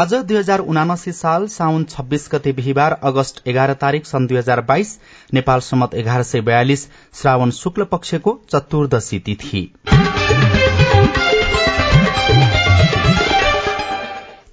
आज 0.00 0.12
दुई 0.26 0.36
हजार 0.36 0.60
उनासी 0.62 1.12
साल 1.12 1.46
साउन 1.48 1.82
छब्बीस 1.84 2.28
गते 2.32 2.52
बिहिबार 2.52 2.92
अगस्त 3.02 3.40
एघार 3.46 3.72
तारीक 3.74 4.06
सन् 4.06 4.26
दुई 4.26 4.36
हजार 4.36 4.60
बाइस 4.68 4.92
नेपाल 5.34 5.60
सम्मत 5.60 5.94
एघार 5.94 6.22
सय 6.22 6.40
बयालिस 6.40 6.84
श्रावण 7.14 7.50
शुक्ल 7.50 7.84
पक्षको 7.84 8.34
चतुर्दशी 8.52 9.18
तिथि। 9.18 9.62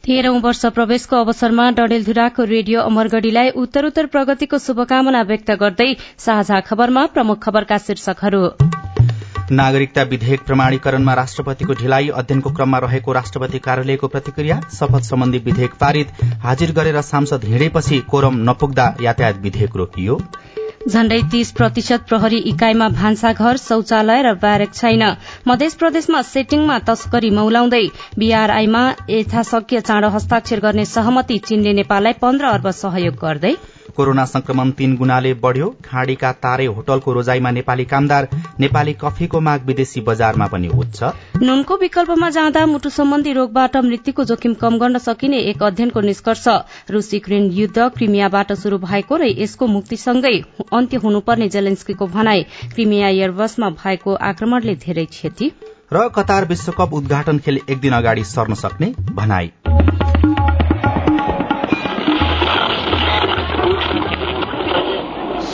तेह्रौं 0.06 0.42
वर्ष 0.42 0.66
प्रवेशको 0.76 1.16
अवसरमा 1.18 1.70
डडेलधुराको 1.80 2.44
रेडियो 2.46 2.82
अमरगढ़ीलाई 2.82 3.50
उत्तरोत्तर 3.58 4.06
प्रगतिको 4.08 4.58
शुभकामना 4.60 5.22
व्यक्त 5.24 5.52
गर्दै 5.60 5.92
साझा 6.20 6.60
खबरमा 6.68 7.06
प्रमुख 7.16 7.44
खबरका 7.44 7.78
शीर्षकहरू। 7.88 8.44
नागरिकता 9.52 10.04
विधेयक 10.04 10.42
प्रमाणीकरणमा 10.46 11.14
राष्ट्रपतिको 11.16 11.74
ढिलाइ 11.74 12.08
अध्ययनको 12.12 12.50
क्रममा 12.54 12.78
रहेको 12.80 13.14
राष्ट्रपति 13.14 13.60
कार्यालयको 13.60 14.08
प्रतिक्रिया 14.08 14.60
शपथ 14.80 15.04
सम्बन्धी 15.04 15.38
विधेयक 15.46 15.74
पारित 15.80 16.08
हाजिर 16.44 16.72
गरेर 16.72 17.02
सांसद 17.04 17.46
हिँडेपछि 17.46 18.00
कोरम 18.10 18.44
नपुग्दा 18.50 18.88
यातायात 19.02 19.38
विधेयक 19.44 19.76
रोकियो। 19.76 20.20
झण्डै 20.90 21.22
तीस 21.32 21.52
प्रतिशत 21.52 22.04
प्रहरी 22.10 22.38
इकाइमा 22.52 22.88
भान्साघर 22.90 23.58
शौचालय 23.58 24.22
र 24.22 24.34
ब्यारेक 24.44 24.74
छैन। 24.74 25.04
मध्य 25.48 25.70
प्रदेशमा 25.80 26.22
सेटिङमा 26.24 26.78
तस्करी 26.90 27.30
मौलाउँदै 27.30 27.86
बीआरआईमा 28.20 28.84
यथाशक्य 29.10 29.82
चाँडो 29.82 30.10
हस्ताक्षर 30.10 30.60
गर्ने 30.60 30.86
सहमति 30.86 31.38
चीनले 31.48 31.74
नेपाललाई 31.74 32.14
पन्ध्र 32.22 32.46
अर्ब 32.48 32.70
सहयोग 32.84 33.16
गर्दै 33.22 33.56
कोरोना 33.96 34.26
संक्रमण 34.26 34.72
तीन 34.72 34.96
गुणाले 34.98 35.34
बढ़्यो। 35.36 35.70
खाँडीका 35.86 36.32
तारे 36.38 36.66
होटलको 36.68 37.14
रोजाईमा 37.14 37.52
नेपाली 37.52 37.86
कामदार 37.86 38.28
नेपाली 38.60 38.94
कफीको 39.02 39.40
माग 39.40 39.66
विदेशी 39.66 40.02
बजारमा 40.02 40.48
पनि 40.48 40.68
उच्च 40.76 41.04
नुनको 41.44 41.78
विकल्पमा 41.78 42.30
जाँदा 42.30 42.66
मुटु 42.66 42.90
सम्बन्धी 42.90 43.34
रोगबाट 43.34 43.78
मृत्युको 43.86 44.24
जोखिम 44.26 44.54
कम 44.56 44.78
गर्न 44.80 44.98
सकिने 45.00 45.40
एक 45.50 45.64
अध्ययनको 45.64 46.02
निष्कर्ष। 46.02 46.48
रूस 46.90 47.14
युक्रेन 47.14 47.50
युद्ध 47.52 47.88
क्रिमियाबाट 47.98 48.54
शुरू 48.56 48.78
भएको 48.80 49.18
र 49.18 49.32
यसको 49.38 49.68
मुक्तिसँगै 49.68 50.36
अन्त्य 50.74 50.98
हुनुपर्ने 50.98 51.50
जेलेन्स्कीको 51.50 52.08
भनाई 52.08 52.44
क्रिमिया 52.74 53.08
एयरबसमा 53.10 53.70
भएको 53.78 54.14
आक्रमणले 54.30 54.76
धेरै 54.86 55.06
क्षति। 55.08 55.52
र 55.94 56.08
कतार 56.16 56.46
विश्वकप 56.46 56.94
उद्घाटन 56.94 57.38
खेल 57.40 57.60
एक 57.70 57.80
दिन 57.80 57.94
अगाडि 57.94 58.24
सर्न 58.26 58.54
सक्ने 58.56 58.94
भनाई। 59.12 59.52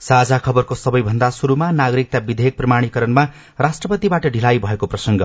साझा 0.00 0.36
खबरको 0.38 0.74
सबैभन्दा 0.74 1.28
शुरूमा 1.30 1.70
नागरिकता 1.72 2.18
विधेयक 2.26 2.56
प्रमाणीकरणमा 2.56 3.22
राष्ट्रपतिबाट 3.60 4.26
ढिलाइ 4.28 4.58
भएको 4.58 4.86
प्रसंग। 4.86 5.22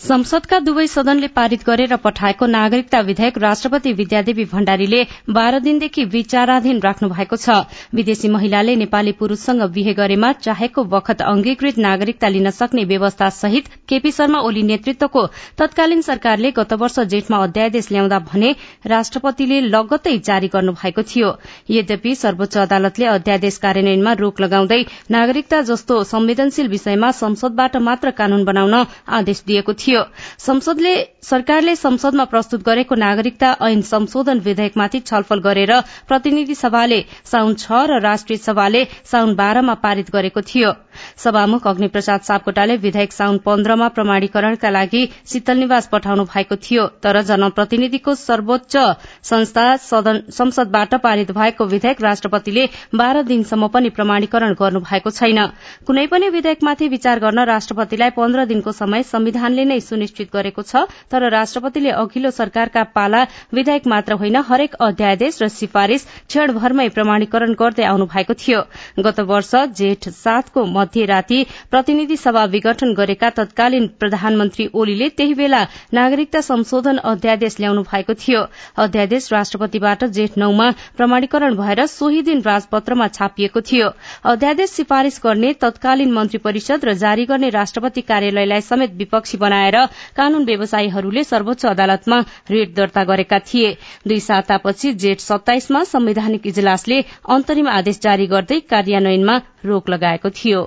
संसदका 0.00 0.58
दुवै 0.60 0.86
सदनले 0.88 1.28
पारित 1.30 1.62
गरेर 1.66 1.94
पठाएको 2.04 2.46
नागरिकता 2.48 3.00
विधेयक 3.02 3.38
राष्ट्रपति 3.38 3.92
विद्यादेवी 3.92 4.44
भण्डारीले 4.44 5.02
बाह्र 5.30 5.60
दिनदेखि 5.60 6.04
विचाराधीन 6.06 6.80
राख्नु 6.80 7.08
भएको 7.08 7.36
छ। 7.36 7.60
विदेशी 7.94 8.28
महिलाले 8.28 8.74
नेपाली 8.76 9.12
पुरूषसँग 9.12 9.62
बिहे 9.70 9.94
गरेमा 9.94 10.32
चाहेको 10.40 10.84
बखत 10.86 11.22
अंगीकृत 11.24 11.78
नागरिकता 11.78 12.28
लिन 12.28 12.50
सक्ने 12.52 12.84
व्यवस्था 12.86 13.28
सहित 13.38 13.70
केपी 13.88 14.10
शर्मा 14.10 14.40
ओली 14.40 14.62
नेतृत्वको 14.64 15.24
तत्कालीन 15.58 16.02
सरकारले 16.02 16.50
गत 16.58 16.72
वर्ष 16.82 16.98
जेठमा 17.06 17.42
अध्यादेश 17.44 17.92
ल्याउँदा 17.92 18.18
भने 18.26 18.54
राष्ट्रपतिले 18.86 19.60
लगत्तै 19.68 20.18
जारी 20.24 20.48
गर्नु 20.48 20.72
भएको 20.74 21.02
थियो। 21.06 21.32
यद्यपि 21.70 22.14
सर्वोच्च 22.16 22.56
अदालतले 22.58 23.06
अध्यादेश 23.06 23.58
कार्यान्वयनमा 23.60 24.14
रोक 24.16 24.40
लगाउँदै 24.40 24.80
नागरिकता 25.10 25.60
जस्तो 25.62 26.02
संवेदनशील 26.04 26.68
विषयमा 26.68 27.10
संसदबाट 27.12 27.76
मात्र 27.82 28.10
कानून 28.12 28.44
बनाउन 28.44 28.74
आदेश 29.18 29.42
दिएको 29.46 29.72
थियो। 29.74 30.02
संसदले 30.38 30.94
सरकारले 31.22 31.76
संसदमा 31.76 32.24
प्रस्तुत 32.24 32.62
गरेको 32.62 32.94
नागरिकता 32.96 33.52
ऐन 33.62 33.80
संशोधन 33.82 34.38
विधेयकमाथि 34.40 35.00
छलफल 35.02 35.40
गरेर 35.40 35.72
प्रतिनिधि 36.08 36.54
सभाले 36.54 37.00
साउन 37.24 37.54
छ 37.56 37.84
र 37.86 38.00
राष्ट्रिय 38.00 38.38
सभाले 38.38 38.84
साउन 39.04 39.34
बाह्रमा 39.34 39.74
पारित 39.84 40.10
गरेको 40.10 40.40
थियो। 40.42 40.72
सभामुख 41.16 41.66
अग्नि 41.66 41.88
प्रसाद 41.88 42.20
सापकोटाले 42.22 42.76
विधेयक 42.76 43.12
साउन 43.12 43.38
पन्ध्रमा 43.46 43.88
प्रमाणीकरणका 43.96 44.70
लागि 44.70 45.02
शीतल 45.26 45.58
निवास 45.58 45.88
पठाउनु 45.92 46.24
भएको 46.24 46.56
थियो 46.58 46.86
तर 47.02 47.20
जनप्रतिनिधिको 47.22 48.14
सर्वोच्च 48.16 48.76
संस्था 49.24 49.66
संसदबाट 49.76 50.94
पारित 51.02 51.32
भएको 51.32 51.64
विधेयक 51.66 52.00
राष्ट्रपतिले 52.02 52.66
बाह्र 52.94 53.22
दिनसम्म 53.22 53.66
पनि 53.68 53.88
प्रमाणीकरण 53.90 54.54
गर्नु 54.60 54.80
भएको 54.82 55.10
छैन। 55.10 55.38
कुनै 55.86 56.06
पनि 56.06 56.28
विधेयकमाथि 56.28 56.88
विचार 56.88 57.18
गर्न 57.20 57.44
राष्ट्रपतिलाई 57.46 58.10
पन्ध्र 58.10 58.44
दिनको 58.46 58.72
समय 58.72 59.02
संविधानले 59.04 59.64
नै 59.64 59.80
सुनिश्चित 59.80 60.28
गरेको 60.32 60.62
छ 60.62 60.84
तर 61.10 61.28
राष्ट्रपतिले 61.30 61.90
अघिल्लो 61.96 62.30
सरकारका 62.30 62.82
पाला 62.94 63.22
विधेयक 63.54 63.86
मात्र 63.86 64.12
होइन 64.16 64.36
हरेक 64.48 64.74
अध्यादेश 64.80 65.42
र 65.42 65.48
सिफारिश 65.50 66.06
क्षणभरमै 66.28 66.88
प्रमाणीकरण 66.96 67.52
गर्दै 67.58 67.84
आउनु 67.84 68.06
भएको 68.06 68.34
थियो। 68.36 68.60
गत 69.00 69.20
वर्ष 69.26 69.54
जेठ 69.76 70.08
सातको 70.14 70.64
मध्यराती 70.86 71.42
प्रतिनिधि 71.70 72.16
सभा 72.16 72.44
विघटन 72.46 72.92
गरेका 72.94 73.28
तत्कालीन 73.36 73.86
प्रधानमन्त्री 74.00 74.66
ओलीले 74.72 75.08
त्यही 75.08 75.34
बेला 75.34 75.62
नागरिकता 75.92 76.40
संशोधन 76.40 76.96
अध्यादेश 77.04 77.56
ल्याउनु 77.60 77.82
भएको 77.82 78.14
थियो। 78.14 78.40
अध्यादेश 78.76 79.28
राष्ट्रपतिबाट 79.32 80.04
जेठ 80.16 80.38
नौमा 80.38 80.70
प्रमाणीकरण 80.96 81.54
भएर 81.56 81.84
सोही 81.86 82.20
दिन 82.22 82.40
राजपत्रमा 82.40 83.08
छापिएको 83.08 83.60
थियो। 83.60 83.88
अध्यादेश 84.24 84.70
सिफारिश 84.70 85.20
गर्ने 85.24 85.52
तत्कालीन 85.62 86.12
मन्त्री 86.12 86.38
परिषद 86.38 86.84
र 86.84 86.92
जारी 86.94 87.24
गर्ने 87.26 87.50
राष्ट्रपति 87.50 88.00
कार्यालयलाई 88.02 88.60
समेत 88.60 88.94
विपक्षी 88.94 89.38
बनाएर 89.38 89.76
कानून 90.16 90.44
व्यवसायीहरूले 90.44 91.24
सर्वोच्च 91.24 91.66
अदालतमा 91.66 92.20
रिट 92.50 92.74
दर्ता 92.76 93.04
गरेका 93.04 93.38
थिए। 93.48 93.76
दुई 94.06 94.20
सातापछि 94.20 94.92
जेठ 94.94 95.20
सत्ताइसमा 95.20 95.84
संवैधानिक 95.86 96.46
इजलासले 96.46 97.00
अन्तरिम 97.28 97.68
आदेश 97.68 98.00
जारी 98.00 98.26
गर्दै 98.26 98.60
कार्यान्वयनमा 98.70 99.40
रोक 99.66 99.88
लगाएको 99.90 100.30
थियो। 100.30 100.60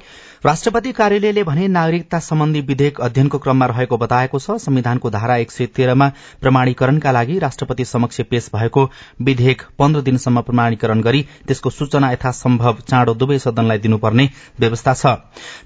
राष्ट्रपति 0.46 0.92
कार्यालयले 0.92 1.44
भने 1.44 1.68
नागरिकता 1.68 2.20
सम्बन्धी 2.20 2.60
विधेयक 2.62 3.00
अध्ययनको 3.02 3.38
क्रममा 3.38 3.66
रहेको 3.66 3.98
बताएको 3.98 4.40
छ। 4.40 4.52
संविधानको 4.62 5.10
धारा 5.12 5.36
एक 5.38 5.52
सय 5.52 5.66
तेह्रमा 5.76 6.08
प्रमाणीकरणका 6.42 7.12
लागि 7.12 7.38
राष्ट्रपति 7.40 7.86
समक्ष 7.86 8.22
पेश 8.30 8.50
भएको 8.54 8.84
विधेयक 9.22 9.62
पन्ध्र 9.80 10.02
दिनसम्म 10.02 10.42
प्रमाणीकरण 10.42 11.02
गरी 11.02 11.22
त्यसको 11.48 11.70
सूचना 11.70 12.12
यथासम्भव 12.12 12.78
चाँडो 12.90 13.14
दुवै 13.16 13.40
सदनलाई 13.40 13.78
दिनुपर्ने 13.78 14.30
व्यवस्था 14.60 14.94
छ। 14.94 15.06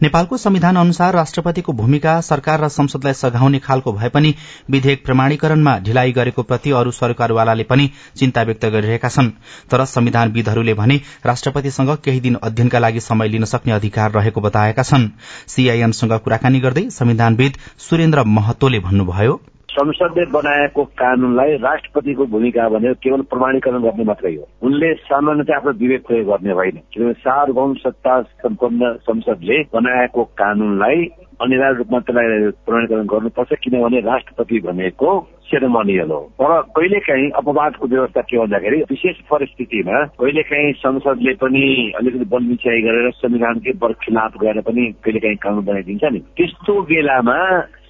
नेपालको 0.01 0.37
संविधान 0.37 0.75
अनुसार 0.75 1.13
राष्ट्रपतिको 1.13 1.73
भूमिका 1.73 2.19
सरकार 2.23 2.63
र 2.63 2.69
संसदलाई 2.69 3.13
सघाउने 3.13 3.59
खालको 3.59 3.93
भए 3.93 4.09
पनि 4.09 4.33
विधेयक 4.69 5.05
प्रमाणीकरणमा 5.05 5.77
ढिलाइ 5.85 6.11
गरेको 6.11 6.43
प्रति 6.43 6.71
अरू 6.73 6.91
सरकारवालाले 6.93 7.63
पनि 7.65 7.89
चिन्ता 8.17 8.41
व्यक्त 8.41 8.65
गरिरहेका 8.67 9.09
छन्। 9.09 9.31
तर 9.69 9.85
संविधानविदहरूले 9.85 10.73
भने 10.73 10.99
राष्ट्रपतिसँग 11.25 11.95
केही 12.03 12.19
दिन 12.19 12.41
अध्ययनका 12.41 12.79
लागि 12.79 12.99
समय 13.01 13.27
लिन 13.27 13.45
सक्ने 13.45 13.73
अधिकार 13.73 14.11
रहेको 14.13 14.41
बताए 14.41 14.61
बताएका 14.63 14.83
छन्। 14.83 15.07
सीआईएनसँग 15.47 16.13
कुराकानी 16.23 16.59
गर्दै 16.59 16.89
संविधानविद 16.89 17.53
सुरेन्द्र 17.77 18.23
महतोले 18.27 18.79
भन्नुभयो 18.79 19.35
संसदले 19.73 20.25
बनाएको 20.31 20.83
कानूनलाई 21.01 21.55
राष्ट्रपतिको 21.57 22.25
भूमिका 22.25 22.67
भनेर 22.69 22.93
केवल 22.93 23.21
प्रमाणीकरण 23.21 23.81
गर्ने 23.81 24.03
मात्रै 24.03 24.33
हो। 24.35 24.47
उनले 24.61 24.93
सामान्यतः 24.93 25.55
आफ्नो 25.55 25.71
विवेक 25.71 26.05
प्रयोग 26.07 26.27
गर्ने 26.27 26.53
होइन। 26.53 26.77
किनभने 26.93 27.13
सार्वभौम 27.13 27.73
सत्ता 27.73 28.21
सम्पन्न 28.21 28.93
संसदले 29.01 29.57
बनाएको 29.73 30.23
कानूनलाई 30.23 31.05
अनिवार्य 31.41 31.77
रूपमा 31.77 31.99
त्यसलाई 31.99 32.51
प्रमाणीकरण 32.65 33.05
गर्नुपर्छ 33.05 33.53
किनभने 33.63 33.99
राष्ट्रपति 33.99 34.59
भनेको 34.59 35.09
सेरेमोनियल 35.43 36.11
हो 36.11 36.19
तर 36.39 36.61
कहिलेकाहीँ 36.75 37.29
अपवादको 37.35 37.87
व्यवस्था 37.87 38.21
के 38.21 38.37
भन्दाखेरि 38.37 38.81
विशेष 38.89 39.21
परिस्थितिमा 39.29 40.03
कहिलेकाहीँ 40.19 40.73
संसदले 40.79 41.33
पनि 41.43 41.67
अलिकति 41.95 42.25
बल 42.25 42.43
मिच्याइ 42.49 42.81
गरेर 42.81 43.11
संविधानकै 43.11 43.77
बरखिलाफ 43.77 44.41
गएर 44.41 44.61
पनि 44.61 44.91
कहिलेकाहीँ 45.03 45.37
कानून 45.37 45.65
बनाइदिन्छ 45.65 46.03
नि। 46.13 46.19
त्यस्तो 46.37 46.81
बेलामा 46.81 47.39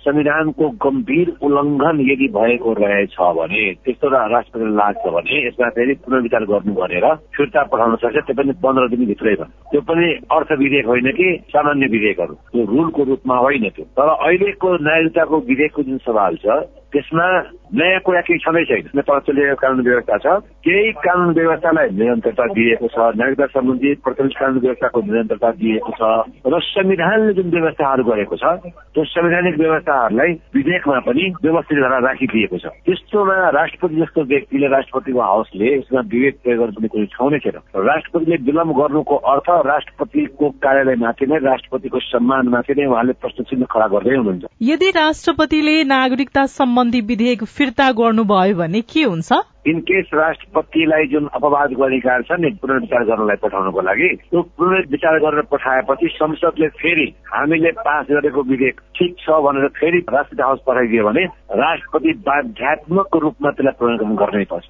संविधानको 0.03 0.69
गम्भीर 0.83 1.27
उल्लङ्घन 1.41 2.00
यदि 2.03 2.27
भएको 2.27 2.73
रहेछ 2.73 3.15
भने 3.38 3.63
त्यस्तो 3.85 4.07
राष्ट्रपतिलाई 4.09 4.75
लाग्छ 4.75 5.06
भने 5.15 5.38
यसमा 5.47 5.69
फेरि 5.69 5.94
पुनर्विचार 6.03 6.45
गर्नु 6.45 6.73
भनेर 6.75 7.06
फिर्ता 7.38 7.63
पठाउन 7.71 7.95
सक्छ 8.03 8.17
त्यो 8.27 8.35
पनि 8.35 8.51
पन्ध्र 8.63 8.88
दिनभित्रैमा 8.89 9.45
त्यो 9.71 9.81
पनि 9.88 10.07
अर्थ 10.38 10.51
विधेयक 10.59 10.85
होइन 10.85 11.11
कि 11.19 11.27
सामान्य 11.47 11.88
विधेयकहरू। 11.88 12.35
त्यो 12.51 12.65
रुलको 12.73 13.03
रूपमा 13.03 13.38
होइन 13.38 13.69
त्यो। 13.69 13.85
तर 13.97 14.09
अहिलेको 14.19 14.75
नागरिकताको 14.83 15.39
विधेयकको 15.49 15.83
जुन 15.83 15.97
सवाल 16.03 16.35
छ 16.44 16.59
त्यसमा 16.94 17.25
नयाँ 17.74 18.00
कुरा 18.06 18.22
केही 18.22 18.40
छँदै 18.45 18.63
छैन। 18.69 19.01
चलिरहेको 19.01 19.62
कानुन 19.62 19.81
व्यवस्था 19.81 20.18
छ। 20.24 20.25
केही 20.62 20.92
कानुन 21.01 21.34
व्यवस्थालाई 21.34 21.90
निरन्तरता 21.90 22.45
दिएको 22.54 22.88
छ। 22.88 22.98
नागरिकता 23.18 23.45
सम्बन्धी 23.50 23.90
प्रतिनिधि 24.06 24.36
कानुन 24.40 24.60
व्यवस्थाको 24.62 25.01
निरन्तरता 25.01 25.50
दिएको 25.57 25.92
छ। 25.98 26.01
र 26.45 26.60
संविधानले 26.63 27.34
जुन 27.34 27.50
व्यवस्थाहरू 27.50 28.04
गरेको 28.04 28.36
छ 28.38 28.45
त्यो 28.94 29.04
संवैधानिक 29.04 29.57
व्यवस्थाहरूलाई 29.57 30.31
विधेयकमा 30.54 31.00
पनि 31.10 31.24
व्यवस्थित 31.44 31.78
गरेर 31.81 32.01
राखिदिएको 32.06 32.57
छ। 32.62 32.66
त्यस्तोमा 32.86 33.38
राष्ट्रपति 33.50 33.95
जस्तो 33.95 34.22
व्यक्तिले 34.24 34.68
राष्ट्रपतिको 34.68 35.22
हाउसले 35.22 35.68
यसमा 35.74 36.01
विवेक 36.13 36.36
प्रयोग 36.44 36.60
गर्नु 36.62 36.88
कुनै 36.94 37.06
ठाउँ 37.18 37.31
नै 37.31 37.40
छैन। 37.42 37.57
राष्ट्रपतिले 37.74 38.38
विलम्ब 38.45 38.72
गर्नुको 38.78 39.16
अर्थ 39.34 39.48
राष्ट्रपतिको 39.66 40.50
कार्यालयमाथि 40.62 41.25
नै 41.25 41.38
राष्ट्रपतिको 41.42 42.00
सम्मानमाथि 42.06 42.74
नै 42.78 42.86
उहाँले 42.86 43.13
प्रश्न 43.18 43.44
चिन्ह 43.50 43.66
खडा 43.66 43.88
गर्दै 43.88 44.16
हुनुहुन्छ। 44.16 44.45
यदि 44.62 44.90
राष्ट्रपतिले 44.94 45.75
नागरिकता 45.90 46.45
सम्बन्धी 46.54 46.82
विधेयक 46.89 47.44
फिर्ता 47.44 47.91
गर्नुभयो 47.91 48.56
भने 48.56 48.81
के 48.81 49.03
हुन्छ? 49.03 49.31
इनकेस 49.68 50.06
राष्ट्रपतिलाई 50.13 51.07
जुन 51.07 51.27
अपवादको 51.33 51.83
अधिकार 51.83 52.21
छ 52.21 52.31
नि 52.31 52.50
पुनर्विचार 52.62 53.03
गर्नलाई 53.03 53.35
पठाउनको 53.35 53.81
लागि 53.81 54.15
त्यो 54.15 54.41
पुनर्विचार 54.41 55.19
गरेर 55.19 55.41
पठाएपछि 55.41 56.07
संसदले 56.07 56.68
फेरि 56.68 57.13
हामीले 57.27 57.71
पास 57.71 58.06
गरेको 58.09 58.41
विधेयक 58.41 58.80
ठिक 58.80 59.15
छ 59.19 59.30
भनेर 59.30 59.68
फेरि 59.68 59.97
राष्ट्रपति 59.97 60.44
हाउस 60.44 60.59
पठाइदियो 60.68 61.03
भने 61.03 61.25
राष्ट्रपति 61.51 62.13
बाध्यात्मक 62.13 63.07
रूपमा 63.15 63.51
त्यसलाई 63.51 63.77
प्रणयन 63.80 64.15
गर्नै 64.15 64.44
पर्छ। 64.44 64.65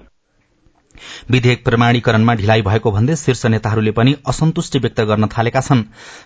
विधेयक 1.30 1.64
प्रमाणीकरणमा 1.64 2.34
ढिलाइ 2.34 2.62
भएको 2.62 2.90
भन्दै 2.90 3.16
शीर्ष 3.16 3.44
नेताहरूले 3.46 3.90
पनि 3.90 4.14
असन्तुष्टि 4.26 4.78
व्यक्त 4.78 5.00
गर्न 5.02 5.26
थालेका 5.26 5.60
छन्। 5.60 5.82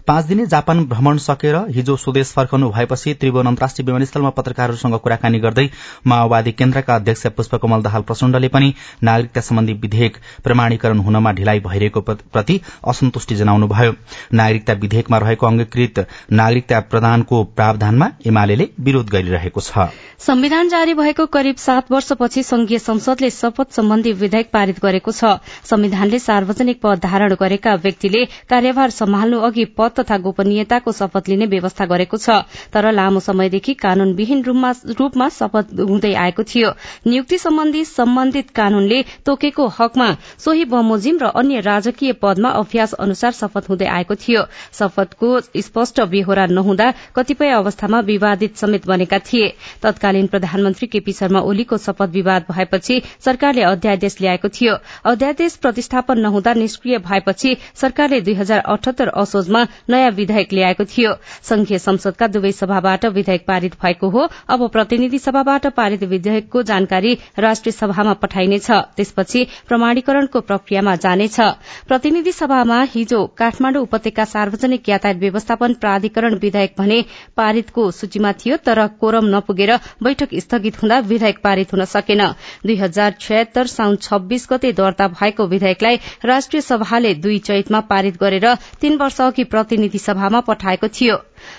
पाँच 0.06 0.24
दिने 0.24 0.46
जापान 0.46 0.84
भ्रमण 0.84 1.18
सकेर 1.18 1.56
हिजो 1.70 1.96
स्वदेश 1.96 2.32
फर्कनु 2.32 2.70
भएपछि 2.70 3.14
त्रिभुवन 3.14 3.46
अन्तर्राष्ट्रिय 3.46 3.86
विमानस्थलमा 3.86 4.30
पत्रकारहरूसँग 4.30 4.94
कुराकानी 4.98 5.38
गर्दै 5.38 5.66
माओवादी 6.06 6.52
केन्द्रका 6.52 6.94
अध्यक्ष 6.94 7.26
पुष्पकमल 7.36 7.82
दाहाल 7.82 8.02
प्रचण्डले 8.02 8.48
पनि 8.48 8.72
नागरिकता 9.02 9.40
सम्बन्धी 9.40 9.72
विधेयक 9.82 10.16
प्रमाणीकरण 10.44 10.98
हुनमा 10.98 11.32
ढिलाइ 11.32 11.60
भइरहेको 11.60 12.00
प्रति 12.00 12.60
असन्तुष्टि 12.86 13.34
जनाउनुभयो। 13.34 13.92
नागरिकता 14.32 14.72
विधेयकमा 14.82 15.18
रहेको 15.18 15.46
अंगीकृत 15.46 16.06
नागरिकता 16.32 16.80
प्रदानको 16.90 17.42
प्रावधानमा 17.56 18.10
एमाले 18.26 18.68
विरोध 18.80 19.10
गरिरहेको 19.10 19.60
छ। 19.60 19.88
संविधान 20.18 20.68
जारी 20.68 20.94
भएको 20.94 21.26
करिब 21.28 21.56
सात 21.56 21.90
वर्षपछि 21.92 22.42
संघीय 22.42 22.78
संसदले 22.78 23.30
शपथ 23.30 23.72
सम्बन्धी 23.72 24.12
विधेयक 24.12 24.50
पारित 24.58 24.82
गरेको 24.82 25.12
छ। 25.12 25.38
संविधानले 25.64 26.18
सार्वजनिक 26.20 26.80
पद 26.82 26.98
धारण 27.00 27.34
गरेका 27.40 27.74
व्यक्तिले 27.78 28.24
कार्यभार 28.50 28.90
सम्हाल्नु 28.92 29.38
अघि 29.48 29.64
पद 29.78 29.90
तथा 29.98 30.18
गोपनीयताको 30.20 30.92
शपथ 30.92 31.28
लिने 31.28 31.46
व्यवस्था 31.48 31.86
गरेको 31.86 32.16
छ। 32.18 32.42
तर 32.72 32.90
लामो 32.92 33.20
समयदेखि 33.22 33.74
कानूनविहीन 33.76 34.42
रूपमा 34.42 35.28
शपथ 35.30 35.66
हुँदै 35.80 36.12
आएको 36.16 36.42
थियो। 36.44 36.70
नियुक्ति 37.06 37.38
सम्बन्धी 37.38 37.84
सम्बन्धित 37.86 38.50
कानूनले 38.52 39.02
तोकेको 39.26 39.66
हकमा 39.78 40.08
सोही 40.38 40.64
बमोजिम 40.66 41.18
र 41.22 41.26
अन्य 41.38 41.60
राजकीय 41.62 42.12
पदमा 42.22 42.50
अभ्यास 42.58 42.92
अनुसार 42.98 43.32
शपथ 43.32 43.68
हुँदै 43.70 43.86
आएको 43.88 44.14
थियो। 44.16 44.42
शपथको 44.78 45.28
स्पष्ट 45.58 46.00
बेहोरा 46.08 46.46
नहुँदा 46.48 46.92
कतिपय 47.16 47.50
अवस्थामा 47.52 48.00
विवादित 48.02 48.56
समेत 48.56 48.86
बनेका 48.86 49.18
थिए। 49.22 49.52
तत्कालीन 49.82 50.26
प्रधानमन्त्री 50.26 50.86
केपी 50.88 51.12
शर्मा 51.12 51.40
ओलीको 51.42 51.76
शपथ 51.78 52.08
विवाद 52.10 52.44
भएपछि 52.50 53.00
सरकारले 53.24 53.62
अध्यादेश 53.64 54.16
ल्याएको 54.20 54.47
भएको 54.48 54.56
थियो। 54.56 54.74
अध्यादेश 55.04 55.56
प्रतिस्थापन 55.56 56.18
नहुँदा 56.18 56.52
निष्क्रिय 56.54 56.98
भएपछि 56.98 57.56
सरकारले 57.74 58.20
दुई 58.20 58.34
हजार 58.34 58.58
अठहत्तर 58.60 59.08
असोजमा 59.10 59.64
नयाँ 59.90 60.10
विधेयक 60.10 60.52
ल्याएको 60.52 60.84
थियो। 60.86 61.12
संघीय 61.42 61.78
संसदका 61.78 62.26
दुवै 62.28 62.52
सभाबाट 62.52 63.06
विधेयक 63.06 63.44
पारित 63.46 63.74
भएको 63.82 64.08
हो। 64.10 64.28
अब 64.48 64.68
प्रतिनिधि 64.68 65.18
सभाबाट 65.18 65.66
पारित 65.76 66.02
विधेयकको 66.04 66.62
जानकारी 66.62 67.18
राष्ट्रिय 67.38 67.72
सभामा 67.72 68.12
पठाइनेछ। 68.14 68.70
त्यसपछि 68.96 69.46
प्रमाणीकरणको 69.68 70.40
प्रक्रियामा 70.40 70.94
जानेछ। 70.96 71.40
प्रतिनिधि 71.88 72.32
सभामा 72.32 72.82
हिजो 72.94 73.24
काठमाण्डु 73.38 73.80
उपत्यका 73.80 74.24
सार्वजनिक 74.24 74.88
यातायात 74.88 75.16
व्यवस्थापन 75.18 75.74
प्राधिकरण 75.74 76.34
विधेयक 76.38 76.74
भने 76.78 77.04
पारितको 77.36 77.90
सूचीमा 77.90 78.32
थियो 78.34 78.56
तर 78.56 78.86
कोरम 79.00 79.26
नपुगेर 79.34 79.76
बैठक 80.02 80.34
स्थगित 80.38 80.82
हुँदा 80.82 80.98
विधेयक 81.08 81.38
पारित 81.42 81.72
हुन 81.72 81.84
सकेन। 81.86 82.22
दुई 82.66 82.76
हजार 82.76 83.14
छयत्तर 83.20 83.66
साउन 83.66 83.96
छब्बीस 83.98 84.37
बीस 84.38 84.46
गते 84.50 84.70
दर्ता 84.72 85.06
भएको 85.10 85.46
विधेयकलाई 85.48 85.96
राष्ट्रिय 86.24 86.60
सभाले 86.62 87.12
दुई 87.22 87.38
चैतमा 87.48 87.80
पारित 87.90 88.20
गरेर 88.20 88.46
तीन 88.80 88.96
वर्ष 88.96 89.20
अघि 89.20 89.44
प्रतिनिधि 89.54 89.98
सभामा 90.00 90.40
पठाएको 90.46 90.88
थियो। 90.94 91.16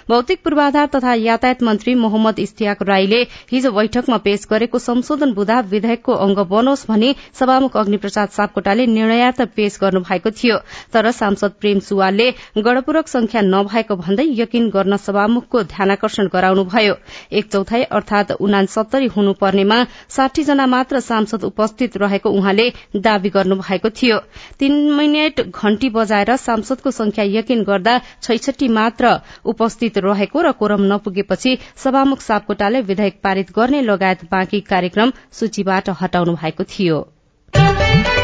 भौतिक 0.10 0.44
पूर्वाधार 0.44 0.88
तथा 0.96 1.14
यातायात 1.14 1.64
मन्त्री 1.64 1.94
मोहम्मद 1.96 2.40
इस्तियाक 2.40 2.82
राईले 2.84 3.22
हिजो 3.52 3.72
बैठकमा 3.72 4.18
पेश 4.18 4.48
गरेको 4.52 4.80
संशोधन 4.80 5.34
बुधा 5.34 5.60
विधेयकको 5.70 6.14
अंग 6.26 6.38
बनोस् 6.50 6.86
भनी 6.88 7.16
सभामुख 7.40 7.78
अग्निप्रसाद 7.78 8.30
सापकोटाले 8.30 8.86
निर्णयार्थ 8.88 9.42
पेश 9.56 9.78
गर्नु 9.82 10.00
भएको 10.02 10.32
थियो। 10.32 10.58
तर 10.94 11.12
सांसद 11.12 11.52
प्रेम 11.60 11.80
सुवालले 11.80 12.30
गणपूरक 12.58 13.08
संख्या 13.08 13.42
नभएको 13.42 13.96
भन्दै 13.96 14.26
यकिन 14.40 14.70
गर्न 14.70 14.98
सभामुखको 14.98 15.64
ध्यानकर्षण 15.64 16.28
गराउनुभयो। 16.34 16.96
एक 17.32 17.52
चौथाई 17.52 17.84
अर्थात 17.92 18.32
उनासत्तरी 18.40 19.08
हुनुपर्नेमा 19.08 19.78
साठी 20.10 20.44
जना 20.44 20.66
मात्र 20.68 21.00
सांसद 21.00 21.44
उपस्थित 21.44 21.98
रहेको 21.98 22.30
उहाँले 22.30 22.68
दावी 22.98 23.30
गर्नुभएको 23.30 23.90
थियो। 23.92 24.18
तीन 24.60 24.74
मिनट 24.94 25.42
घण्टी 25.50 25.90
बजाएर 25.90 26.36
सांसदको 26.38 26.92
संख्या 26.92 27.26
यकिन 27.28 27.64
गर्दा 27.64 27.98
छैसठी 28.22 28.68
मात्र 28.70 29.06
उपस्थित 29.46 29.79
रहेको 29.84 30.42
र 30.42 30.52
कोरम 30.52 30.82
नपुगेपछि 30.94 31.58
सभामुख 31.76 32.20
सापकोटाले 32.22 32.82
विधेयक 32.82 33.20
पारित 33.24 33.52
गर्ने 33.52 33.82
लगायत 33.82 34.26
बाँकी 34.32 34.60
कार्यक्रम 34.62 35.12
सूचीबाट 35.32 35.90
हटाउनु 35.90 36.36
भएको 36.36 36.64
थियो। 36.64 38.19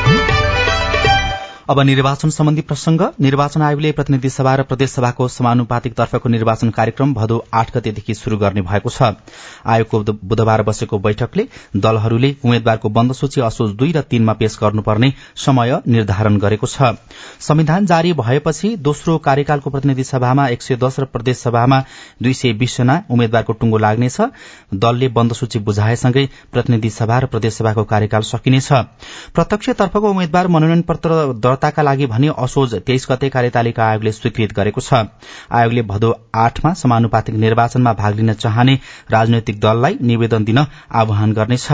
अब 1.70 1.80
निर्वाचन 1.80 2.30
सम्बन्धी 2.30 2.62
प्रसंग। 2.62 3.02
निर्वाचन 3.22 3.62
आयोगले 3.62 3.92
प्रतिनिधि 3.92 4.30
सभा 4.30 4.54
र 4.56 4.64
प्रदेशसभाको 4.64 5.28
समानुपातिक 5.28 5.94
तर्फको 5.94 6.30
निर्वाचन 6.30 6.70
कार्यक्रम 6.70 7.14
भदौ 7.14 7.40
आठ 7.52 7.74
गतेदेखि 7.78 8.14
शुरू 8.14 8.38
गर्ने 8.38 8.62
भएको 8.62 8.90
छ। 8.90 9.10
आयोगको 9.66 10.14
बुधबार 10.24 10.62
बसेको 10.64 11.00
बैठकले 11.00 11.48
दलहरूले 11.76 12.30
उम्मेद्वारको 12.46 12.90
बन्द 12.90 13.14
सूची 13.14 13.42
असोज 13.42 13.72
दुई 13.76 13.92
र 13.92 14.02
तीनमा 14.04 14.34
पेश 14.36 14.58
गर्नुपर्ने 14.62 15.12
समय 15.36 15.82
निर्धारण 15.88 16.38
गरेको 16.38 16.68
छ। 16.68 16.94
संविधान 17.40 17.86
जारी 17.86 18.14
भएपछि 18.14 18.76
दोस्रो 18.80 19.18
कार्यकालको 19.26 19.70
प्रतिनिधि 19.70 20.04
सभामा 20.06 20.48
एक 20.50 20.62
सय 20.62 20.76
दश 20.78 21.00
र 21.00 21.06
प्रदेश 21.08 21.38
सभामा 21.40 21.82
दुई 22.22 22.34
सय 22.36 22.54
बीस 22.54 22.78
जना 22.78 23.02
उम्मेद्वारको 23.10 23.54
टुंगो 23.56 23.78
लाग्नेछ। 23.80 24.22
दलले 24.76 25.08
बन्द 25.10 25.34
सूची 25.34 25.60
बुझाएसँगै 25.66 26.28
प्रतिनिधि 26.54 26.90
सभा 26.92 27.20
र 27.20 27.26
प्रदेशसभाको 27.26 27.84
कार्यकाल 27.86 28.22
सकिनेछ। 28.30 28.72
प्रत्यक्षतर्फको 29.34 30.10
उम्मेद्वार 30.12 30.48
मनोनयन 30.48 30.82
पत्र 30.86 31.34
दर्ताका 31.56 31.82
लागि 31.82 32.06
भने 32.08 32.30
असोज 32.38 32.76
तेइस 32.86 33.08
गते 33.10 33.30
कार्यतालिका 33.30 33.84
आयोगले 33.86 34.12
स्वीकृत 34.12 34.54
गरेको 34.54 34.82
छ। 34.82 35.08
आयोगले 35.52 35.82
भदौ 35.88 36.12
आठमा 36.36 36.74
समानुपातिक 36.76 37.36
निर्वाचनमा 37.38 37.94
भाग 37.96 38.16
लिन 38.16 38.34
चाहने 38.36 38.76
राजनैतिक 39.12 39.60
दललाई 39.60 39.98
निवेदन 40.04 40.44
दिन 40.44 40.60
आह्वान 40.60 41.34
गर्नेछ। 41.34 41.68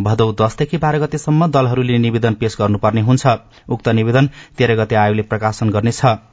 भदौ 0.00 0.32
दसदेखि 0.40 0.76
बाह्र 0.78 0.98
गतेसम्म 0.98 1.50
दलहरूले 1.50 1.98
निवेदन 1.98 2.34
पेश 2.36 2.56
गर्नुपर्ने 2.60 3.00
हुन्छ। 3.08 3.24
उक्त 3.68 3.88
निवेदन 3.90 4.28
तेह्र 4.58 4.76
गते 4.76 4.94
आयोगले 4.96 5.22
प्रकाशन 5.32 5.70
गर्नेछ। 5.70 6.31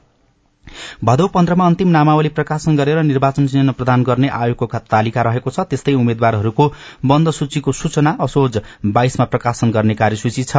भदौ 1.04 1.26
पन्ध्रमा 1.28 1.66
अन्तिम 1.66 1.88
नामावली 1.88 2.28
प्रकाशन 2.30 2.76
गरेर 2.76 3.02
निर्वाचन 3.02 3.46
चिन्ह 3.46 3.72
प्रदान 3.72 4.02
गर्ने 4.02 4.28
आयोगको 4.30 4.66
तालिका 4.90 5.22
रहेको 5.22 5.50
छ। 5.50 5.60
त्यस्तै 5.70 5.94
उम्मेद्वारहरूको 5.94 6.66
बन्द 7.06 7.30
सूचीको 7.30 7.72
सूचना 7.72 8.16
असोज 8.20 8.58
बाइसमा 8.86 9.24
प्रकाशन 9.26 9.70
गर्ने 9.70 9.94
कार्यसूची 9.94 10.44
छ। 10.44 10.56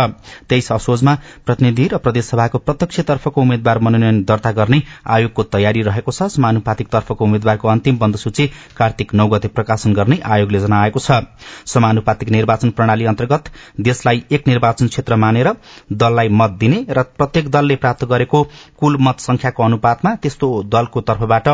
तेइस 0.50 0.72
असोजमा 0.72 1.16
प्रतिनिधि 1.46 1.88
र 1.88 1.98
प्रदेशसभाको 1.98 2.58
प्रत्यक्षतर्फको 2.60 3.42
उम्मेद्वार 3.42 3.80
मनोनयन 3.80 4.24
दर्ता 4.24 4.52
गर्ने 4.52 4.82
आयोगको 5.08 5.44
तयारी 5.52 5.82
रहेको 5.82 6.12
छ। 6.12 6.30
समानुपातिक 6.32 6.88
तर्फको 6.90 7.26
उम्मेद्वारको 7.26 7.68
अन्तिम 7.68 7.98
बन्द 7.98 8.16
सूची 8.18 8.48
कार्तिक 8.78 9.14
नौ 9.14 9.28
गते 9.28 9.48
प्रकाशन 9.50 9.94
गर्ने 9.94 10.20
आयोगले 10.26 10.60
जनाएको 10.60 11.00
छ। 11.00 11.22
समानुपातिक 11.68 12.30
निर्वाचन 12.32 12.70
प्रणाली 12.72 13.06
अन्तर्गत 13.06 13.50
देशलाई 13.80 14.24
एक 14.32 14.48
निर्वाचन 14.48 14.88
क्षेत्र 14.88 15.16
मानेर 15.16 15.50
दललाई 15.94 16.30
मत 16.32 16.58
दिने 16.60 16.86
र 16.90 17.04
प्रत्येक 17.18 17.50
दलले 17.52 17.76
प्राप्त 17.76 18.06
गरेको 18.06 18.44
कुल 18.80 18.98
मत 19.00 19.20
संख्याको 19.22 19.64
अनुपात 19.64 20.04
अनुपातमा 20.12 20.16
त्यस्तो 20.16 20.48
दलको 20.64 21.02
तर्फबाट 21.02 21.48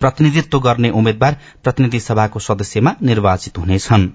प्रतिनिधित्व 0.00 0.58
गर्ने 0.58 0.90
उम्मेद्वार 0.90 1.36
प्रतिनिधि 1.62 2.00
सभाको 2.00 2.38
सदस्यमा 2.38 2.94
निर्वाचित 3.02 3.58
हुनेछन्। 3.58 4.08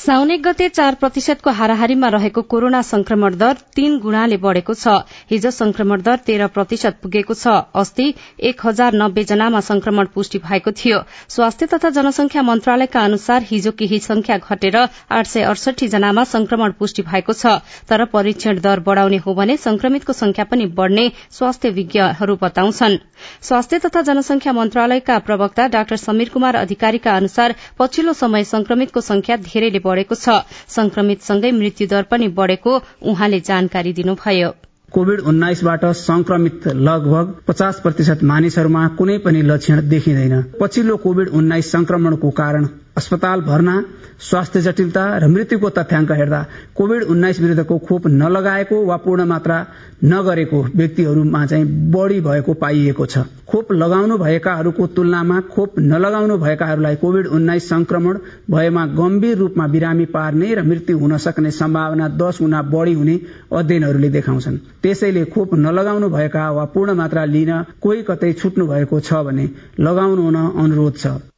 साउन 0.00 0.30
गते 0.40 0.68
चार 0.68 0.94
प्रतिशतको 0.94 1.50
हाराहारीमा 1.52 2.08
रहेको 2.08 2.42
कोरोना 2.50 2.80
संक्रमण 2.82 3.34
दर 3.36 3.56
तीन 3.76 3.98
गुणाले 4.00 4.36
बढ़ेको 4.40 4.74
छ। 4.74 4.92
हिजो 5.30 5.50
संक्रमण 5.52 6.02
दर 6.02 6.16
तेह्र 6.24 6.46
प्रतिशत 6.48 6.96
पुगेको 7.02 7.34
छ। 7.34 7.52
अस्ति 7.76 8.06
एक 8.50 8.64
हजार 8.66 8.94
नब्बे 8.96 9.24
जनामा 9.30 9.60
संक्रमण 9.60 10.06
पुष्टि 10.14 10.38
भएको 10.40 10.72
थियो। 10.72 11.00
स्वास्थ्य 11.28 11.66
तथा 11.72 11.90
जनसंख्या 11.90 12.42
मन्त्रालयका 12.42 13.00
अनुसार 13.00 13.44
हिजो 13.50 13.72
केही 13.76 13.98
संख्या 14.00 14.38
घटेर 14.38 14.76
आठ 14.78 15.26
सय 15.26 15.42
अडसठी 15.42 15.88
जनामा 15.88 16.24
संक्रमण 16.32 16.72
पुष्टि 16.80 17.02
भएको 17.02 17.32
छ। 17.34 17.60
तर 17.90 18.04
परीक्षण 18.08 18.60
दर 18.60 18.80
बढ़ाउने 18.80 19.20
हो 19.26 19.34
भने 19.34 19.56
संक्रमितको 19.58 20.12
संख्या 20.14 20.44
पनि 20.46 20.66
बढ़ने 20.80 21.06
स्वास्थ्य 21.30 21.74
विज्ञहरू 21.76 22.38
बताउँछन्। 22.42 22.96
स्वास्थ्य 23.42 23.78
तथा 23.80 24.02
जनसंख्या 24.08 24.52
मन्त्रालयका 24.54 25.18
प्रवक्ता 25.28 25.68
डाक्टर 25.68 25.96
समीर 25.98 26.28
कुमार 26.30 26.56
अधिकारीका 26.56 27.16
अनुसार 27.16 27.54
पछिल्लो 27.78 28.12
समय 28.16 28.44
संक्रमितको 28.46 29.00
संख्या 29.02 29.36
धेरैले 29.44 29.78
बढ़ेको 29.90 30.14
छ। 30.14 30.40
संक्रमितसँगै 30.70 31.52
मृत्युदर 31.52 32.02
पनि 32.10 32.28
बढ़ेको 32.40 32.80
उहाँले 33.04 33.40
जानकारी 33.46 33.92
दिनुभयो। 33.92 34.52
कोविड 34.92 35.20
उन्नाइसबाट 35.20 35.84
संक्रमित 35.96 36.66
लगभग 36.66 37.34
पचास 37.48 37.80
प्रतिशत 37.80 38.22
मानिसहरूमा 38.24 38.86
कुनै 38.98 39.18
पनि 39.24 39.42
लक्षण 39.42 39.88
देखिँदैन। 39.88 40.42
पछिल्लो 40.60 40.96
कोविड 40.96 41.28
उन्नाइस 41.30 41.70
संक्रमणको 41.72 42.30
कारण 42.30 42.64
अस्पताल 43.00 43.40
भर्ना 43.42 43.82
स्वास्थ्य 44.20 44.60
जटिलता 44.60 45.02
र 45.18 45.28
मृत्युको 45.28 45.68
तथ्याङ्क 45.76 46.10
हेर्दा 46.12 46.40
कोविड 46.76 47.02
उन्नाइस 47.12 47.40
विरूद्धको 47.40 47.78
खोप 47.88 48.06
नलगाएको 48.14 48.84
वा 48.86 48.96
पूर्ण 49.04 49.24
मात्रा 49.26 49.56
नगरेको 50.04 50.60
व्यक्तिहरूमा 50.76 51.44
चाहिँ 51.46 51.64
बढ़ी 51.92 52.20
भएको 52.20 52.52
पाइएको 52.54 53.06
छ। 53.06 53.24
खोप 53.48 53.72
लगाउनु 53.72 54.18
भएकाहरूको 54.18 54.86
तुलनामा 54.96 55.40
खोप 55.54 55.78
नलगाउनु 55.80 56.36
भएकाहरूलाई 56.38 56.96
कोविड 56.96 57.26
उन्नाइस 57.28 57.68
संक्रमण 57.68 58.18
भएमा 58.50 58.86
गम्भीर 59.00 59.36
रूपमा 59.38 59.66
बिरामी 59.66 60.06
पार्ने 60.12 60.54
र 60.54 60.62
मृत्यु 60.62 60.98
हुन 60.98 61.16
सक्ने 61.16 61.50
सम्भावना 61.52 62.08
दश 62.20 62.42
गुणा 62.42 62.62
बढ़ी 62.68 62.92
हुने 62.92 63.18
अध्ययनहरूले 63.52 64.08
देखाउँछन्। 64.10 64.56
त्यसैले 64.82 65.24
खोप 65.32 65.54
नलगाउनु 65.56 66.08
भएका 66.10 66.50
वा 66.50 66.64
पूर्ण 66.76 66.94
मात्रा 67.00 67.24
लिन 67.24 67.52
कोही 67.80 68.02
कतै 68.02 68.32
छुट्नु 68.34 68.66
भएको 68.66 69.00
छ 69.00 69.24
भने 69.26 69.48
लगाउनु 69.80 70.22
हुन 70.22 70.36
अनुरोध 70.36 70.96
छ। 70.96 71.29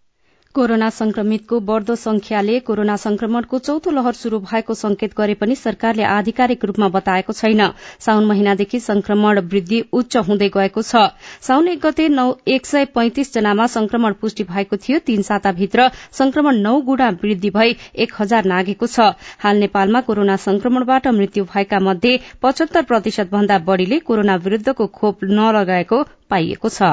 कोरोना 0.54 0.88
संक्रमितको 0.90 1.58
बढ़दो 1.60 1.94
संख्याले 1.96 2.58
कोरोना 2.60 2.94
संक्रमणको 2.96 3.58
चौथो 3.58 3.90
लहर 3.90 4.12
शुरू 4.14 4.38
भएको 4.40 4.74
संकेत 4.74 5.14
गरे 5.16 5.34
पनि 5.34 5.54
सरकारले 5.56 6.02
आधिकारिक 6.04 6.64
रूपमा 6.64 6.88
बताएको 6.88 7.32
छैन। 7.32 7.62
साउन 8.00 8.24
महिनादेखि 8.26 8.80
संक्रमण 8.80 9.38
वृद्धि 9.46 9.80
उच्च 9.92 10.16
हुँदै 10.18 10.48
गएको 10.48 10.82
छ। 10.82 11.04
साउन 11.40 11.68
एक 11.68 11.80
गते 11.80 12.08
एक 12.54 12.66
सय 12.66 12.84
पैंतिस 12.92 13.32
जनामा 13.34 13.66
संक्रमण 13.66 14.12
पुष्टि 14.20 14.44
भएको 14.44 14.76
थियो। 14.78 14.98
तीन 15.06 15.22
साताभित्र 15.22 15.90
संक्रमण 16.12 16.60
नौ 16.60 16.80
गुणा 16.82 17.08
वृद्धि 17.22 17.50
भई 17.50 17.76
एक 17.96 18.12
हजार 18.20 18.44
नागेको 18.44 18.86
छ। 18.86 19.08
हाल 19.38 19.56
नेपालमा 19.58 20.00
कोरोना 20.02 20.36
संक्रमणबाट 20.38 21.06
मृत्यु 21.10 21.44
भएका 21.54 21.78
मध्ये 21.80 22.18
पचहत्तर 22.42 22.82
प्रतिशत 22.84 23.32
भन्दा 23.32 23.58
बढ़ीले 23.64 23.98
कोरोना 24.02 24.36
विरूद्धको 24.44 24.86
खोप 24.92 25.24
नलगाएको 25.32 26.02
पाइएको 26.30 26.68
छ। 26.70 26.92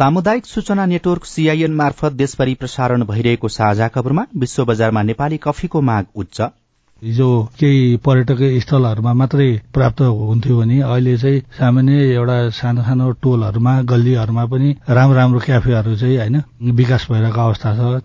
सामुदायिक 0.00 0.46
सूचना 0.46 0.84
नेटवर्क 0.86 1.24
सीआईएन 1.24 1.72
मार्फत 1.76 2.12
देशभरि 2.12 2.54
प्रसारण 2.54 3.02
भइरहेको 3.04 3.48
साझा 3.48 3.88
खबरमा 3.88 4.24
विश्व 4.36 4.64
बजारमा 4.64 5.02
नेपाली 5.02 5.36
कफीको 5.36 5.80
माग 5.80 6.06
उच्च। 6.16 6.40
हिजो 7.02 7.28
केही 7.60 7.96
पर्यटक 7.96 8.40
स्थलहरूमा 8.60 9.12
मात्रै 9.12 9.48
प्राप्त 9.74 10.00
हुन्थ्यो 10.20 10.56
भने 10.58 10.80
अहिले 10.80 11.16
चाहिँ 11.18 11.40
सामान्य 11.58 12.08
एउटा 12.14 12.38
सानो 12.60 12.82
सानो 12.82 13.10
टोलहरूमा 13.22 13.80
गल्लीहरूमा 13.92 14.44
पनि 14.46 14.74
राम्रो 14.88 15.16
राम्रो 15.16 15.40
क्याफेहरू 15.40 15.96
चाहिँ 15.96 16.16
होइन 16.16 16.42
विकास 16.80 17.06
भइरहेको 17.10 17.40
अवस्था 17.40 17.74
छ। 17.76 18.02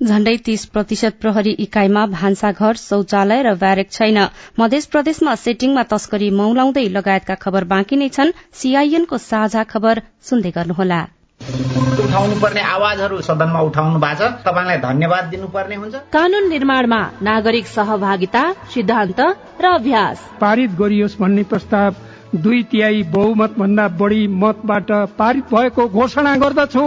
झण्डै 0.00 0.34
तीस 0.46 0.64
प्रतिशत 0.66 1.16
प्रहरी 1.20 1.50
इकाइमा 1.58 2.04
भान्साघर 2.06 2.76
शौचालय 2.78 3.42
र 3.42 3.52
ब्यारेक 3.54 3.90
छैन। 3.92 4.18
मध्य 4.58 4.78
प्रदेशमा 4.92 5.34
सेटिङमा 5.36 5.82
तस्करी 5.90 6.30
मौलाउँदै 6.30 6.84
लगायतका 6.88 7.34
खबर 7.34 7.64
बाँकी 7.64 7.96
नै 7.96 8.08
छन्। 8.08 8.32
सीआईएनको 8.52 9.18
साझा 9.20 9.62
खबर 9.62 10.00
सुन्दै 10.24 10.50
गर्नुहोला। 10.56 11.00
उठाउनु 12.04 12.40
पर्ने 12.40 12.60
आवाजहरू 12.60 13.20
सदनमा 13.20 13.60
उठाउनु 13.60 13.98
भएको 14.00 14.24
छ 14.24 14.48
तपाईँलाई 14.48 14.78
धन्यवाद 14.80 15.24
दिनुपर्ने 15.28 15.76
हुन्छ। 15.76 15.94
कानून 16.12 16.48
निर्माणमा 16.48 17.00
नागरिक 17.22 17.66
सहभागिता 17.68 18.44
सिद्धान्त 18.72 19.20
र 19.60 19.64
अभ्यास। 19.72 20.28
पारित 20.40 20.70
गरियोस् 20.80 21.18
भन्ने 21.20 21.42
प्रस्ताव 21.44 22.40
दुई 22.40 22.62
तिहाई 22.72 23.02
बहुमत 23.12 23.58
भन्दा 23.58 23.88
बढ़ी 24.00 24.26
मतबाट 24.42 24.90
पारित 25.20 25.44
भएको 25.54 25.88
घोषणा 25.88 26.36
गर्दछु। 26.36 26.86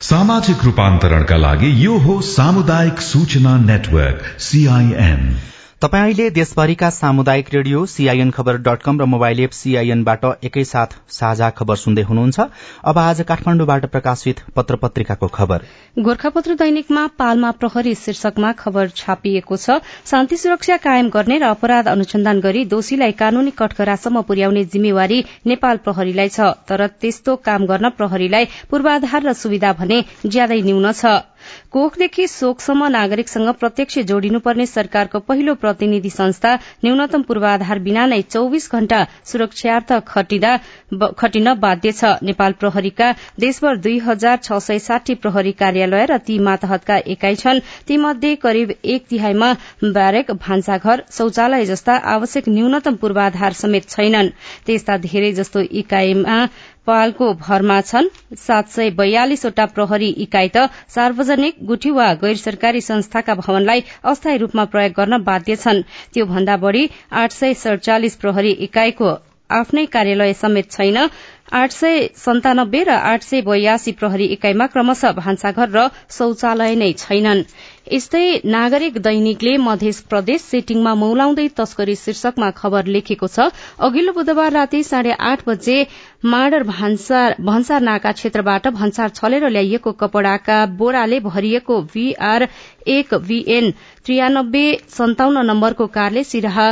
सामाजिक 0.00 0.60
रूपान्तरणका 0.64 1.36
लागि 1.36 1.68
यो 1.84 1.96
हो 1.98 2.14
सामुदायिक 2.24 3.00
सूचना 3.00 3.56
नेटवर्क 3.60 4.22
सीआईएन 4.40 5.22
तपाईँ 5.82 6.30
देशभरिका 6.34 6.88
सामुदायिक 6.90 7.52
रेडियो 7.54 7.84
सीआईएन 7.86 8.30
खबर 8.30 8.56
डट 8.58 8.82
कम 8.82 8.98
र 9.00 9.04
मोबाइल 9.06 9.40
एप 9.40 9.50
सीआईएनबाट 9.50 10.24
एकैसाथ 10.44 10.96
साझा 11.08 11.50
खबर 11.50 11.76
सुन्दै 11.76 12.02
हुनुहुन्छ। 12.02 12.40
अब 12.82 12.98
आज 12.98 13.20
काठमाडौँबाट 13.22 13.86
प्रकाशित 13.86 14.40
पत्र 14.56 14.76
पत्रिकाको 14.76 15.26
खबर। 15.28 15.62
गोर्खापत्र 15.98 16.54
दैनिकमा 16.54 17.06
पालमा 17.18 17.50
प्रहरी 17.60 17.94
शीर्षकमा 17.94 18.52
खबर 18.58 18.88
छापिएको 18.90 19.56
छ। 19.56 19.78
शान्ति 20.10 20.36
सुरक्षा 20.36 20.76
कायम 20.82 21.10
गर्ने 21.10 21.38
र 21.38 21.54
अपराध 21.54 21.88
अनुसन्धान 21.88 22.40
गरी 22.40 22.64
दोषीलाई 22.66 23.12
कानूनी 23.14 23.50
कठघरासम्म 23.54 24.22
पुर्याउने 24.26 24.64
जिम्मेवारी 24.66 25.24
नेपाल 25.46 25.76
प्रहरीलाई 25.86 26.28
छ। 26.28 26.58
तर 26.66 26.86
त्यस्तो 26.98 27.36
काम 27.46 27.66
गर्न 27.66 27.94
प्रहरीलाई 27.94 28.50
पूर्वाधार 28.66 29.22
र 29.22 29.32
सुविधा 29.38 29.72
भने 29.78 30.02
ज्यादै 30.26 30.60
न्यून 30.62 30.92
छ। 30.92 31.22
कोखदेखि 31.72 32.26
शोकसम्म 32.28 32.86
नागरिकसँग 32.88 33.48
प्रत्यक्ष 33.54 33.98
जोडिनुपर्ने 34.08 34.66
सरकारको 34.68 35.18
पहिलो 35.28 35.54
प्रतिनिधि 35.56 36.10
संस्था 36.10 36.54
न्यूनतम 36.84 37.22
पूर्वाधार 37.22 37.78
बिना 37.80 38.06
नै 38.06 38.20
चौविस 38.24 38.70
घण्टा 38.72 39.04
सुरक्षार्थ 39.24 39.92
खटिन 40.08 41.54
बाध्य 41.56 41.92
छ। 41.92 42.04
नेपाल 42.22 42.52
प्रहरीका 42.60 43.10
देशभर 43.40 43.76
दुई 43.78 43.98
हजार 44.00 44.36
छ 44.42 44.58
सय 44.60 44.78
साठी 44.80 45.14
प्रहरी 45.16 45.52
कार्यालय 45.54 46.06
र 46.06 46.18
ती 46.26 46.38
मातहतका 46.40 46.96
एकाइ 47.06 47.36
छन्। 47.36 47.60
तीमध्ये 47.88 48.34
करिब 48.36 48.72
एक 48.84 49.06
तिहाईमा 49.10 49.52
ब्यारेक 49.84 50.30
भान्साघर 50.38 51.02
शौचालय 51.12 51.64
जस्ता 51.66 51.96
आवश्यक 52.14 52.48
न्यूनतम 52.48 52.94
पूर्वाधार 52.96 53.52
समेत 53.54 53.88
छैनन्। 53.90 54.30
त्यस्ता 54.66 54.96
धेरै 54.98 55.32
जस्तो 55.32 55.60
इकाइमा 55.60 56.36
पालको 56.88 57.32
भरमा 57.36 57.80
छन्। 57.82 58.08
सात 58.38 58.68
सय 58.70 58.90
बयालिसवटा 58.98 59.66
प्रहरी 59.76 60.08
इकाइ 60.24 60.48
त 60.48 60.68
सार्वजनिक 60.88 61.64
गुठी 61.66 61.90
वा 61.92 62.08
गैर 62.22 62.36
सरकारी 62.38 62.80
संस्थाका 62.82 63.34
भवनलाई 63.36 63.84
अस्थायी 64.04 64.38
रूपमा 64.38 64.64
प्रयोग 64.72 64.92
गर्न 64.96 65.22
बाध्य 65.24 65.56
छन्। 65.58 65.82
त्यो 66.14 66.26
भन्दा 66.26 66.56
बढ़ी 66.58 66.88
आठ 67.14 67.32
सय 67.32 67.54
सड़चालिस 67.62 68.16
प्रहरी 68.16 68.52
इकाइको 68.66 69.16
आफ्नै 69.50 69.84
कार्यालय 69.92 70.32
समेत 70.34 70.70
छैन। 70.72 70.96
आठ 71.52 71.70
सय 71.72 72.08
सन्तानब्बे 72.16 72.82
र 72.84 72.96
आठ 73.10 73.22
सय 73.22 73.40
बयासी 73.42 73.92
प्रहरी 74.00 74.24
इकाइमा 74.34 74.66
क्रमशः 74.72 75.12
भान्साघर 75.20 75.68
र 75.76 75.88
शौचालय 76.16 76.74
नै 76.76 76.92
छैनन्। 76.98 77.44
यस्तै 77.88 78.22
नागरिक 78.52 78.96
दैनिकले 79.04 79.52
मध्य 79.64 79.90
प्रदेश 80.08 80.42
सेटिङमा 80.44 80.92
मौलाउँदै 81.02 81.46
तस्करी 81.60 81.94
शीर्षकमा 82.00 82.48
खबर 82.58 82.90
लेखेको 82.96 83.28
छ। 83.28 83.46
अघिल्लो 83.80 84.12
बुधबार 84.18 84.52
राति 84.52 84.82
साढे 84.88 85.12
आठ 85.28 85.44
बजे 85.48 85.76
माडर 86.24 86.66
भन्सार 86.70 87.80
नाका 87.88 88.12
क्षेत्रबाट 88.18 88.68
भन्सार 88.78 89.08
छलेर 89.10 89.48
ल्याइएको 89.48 89.92
कपड़ाका 90.02 90.58
बोराले 90.78 91.20
भरिएको 91.28 91.80
भीआर 91.94 92.48
एक 92.88 93.14
भीएन 93.26 93.70
त्रियानब्बे 94.04 94.64
सन्ताउन्न 94.90 95.46
नम्बरको 95.46 95.86
कारले 95.96 96.24
सिराहा 96.24 96.68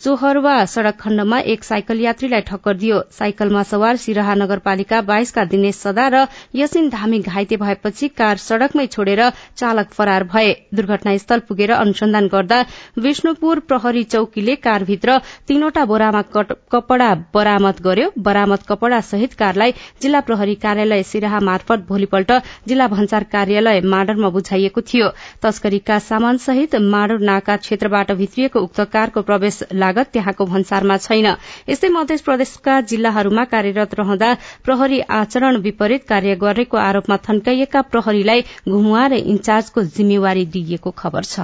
चोहरवा 0.00 0.52
सड़क 0.64 0.96
खण्डमा 1.00 1.38
एक 1.52 1.64
साइकल 1.64 1.98
यात्रीलाई 2.00 2.40
ठक्कर 2.40 2.74
दियो। 2.74 3.00
साइकलमा 3.12 3.62
सवार 3.62 3.96
सिराहा 4.00 4.34
नगरपालिका 4.34 5.00
बाइसका 5.04 5.42
दिनेश 5.44 5.76
सदा 5.76 6.06
र 6.08 6.22
यसिन 6.56 6.88
धामी 6.90 7.18
घाइते 7.20 7.56
भएपछि 7.56 8.08
कार 8.10 8.36
सड़कमै 8.40 8.86
छोडेर 8.86 9.20
चालक 9.56 9.90
फरार 9.92 10.24
भए। 10.26 10.54
दुर्घटनास्थल 10.74 11.40
पुगेर 11.48 11.70
अनुसन्धान 11.72 12.28
गर्दा 12.28 12.64
विष्णुपुर 12.98 13.60
प्रहरी 13.68 14.04
चौकीले 14.06 14.54
कारभित्र 14.58 15.18
तीनवटा 15.48 15.84
बोरामा 15.84 16.22
कपड़ा 16.32 17.10
बरामद 17.34 17.84
गर्यो। 17.84 18.10
बरामद 18.20 18.62
कपड़ा 18.68 19.00
सहित 19.02 19.34
कारलाई 19.34 19.74
जिल्ला 20.02 20.20
प्रहरी 20.22 20.54
कार्यालय 20.64 21.02
सिराहा 21.02 21.40
मार्फत 21.42 21.84
भोलिपल्ट 21.88 22.32
जिल्ला 22.68 22.88
भन्सार 22.88 23.24
कार्यालय 23.32 23.80
माडरमा 23.86 24.28
बुझाइएको 24.30 24.80
थियो। 24.82 25.12
तस्करीका 25.42 25.98
सामान 26.08 26.36
सहित 26.40 26.80
माडर 26.88 27.28
नाका 27.28 27.56
क्षेत्रबाट 27.58 28.12
भित्रिएको 28.14 28.60
उक्त 28.60 28.80
कारको 28.92 29.22
प्रवेश 29.22 29.62
लागत 29.90 30.12
त्यहाँको 30.12 30.46
भन्सारमा 30.46 30.96
छैन। 30.98 31.26
यस्तै 31.68 31.88
मध्य 31.90 32.16
प्रदेशका 32.24 32.80
जिल्लाहरूमा 32.86 33.44
कार्यरत 33.50 33.94
रहँदा 33.98 34.30
प्रहरी 34.64 35.00
आचरण 35.10 35.56
विपरीत 35.60 36.04
कार्य 36.08 36.34
गरेको 36.36 36.76
आरोपमा 36.78 37.16
थन्काइएका 37.20 37.80
प्रहरीलाई 37.90 38.40
घुमुवा 38.68 39.06
र 39.06 39.12
इन्चार्जको 39.26 39.82
जिम्मेवारी 39.90 40.44
दिइएको 40.46 40.90
खबर 40.92 41.24
छ। 41.24 41.40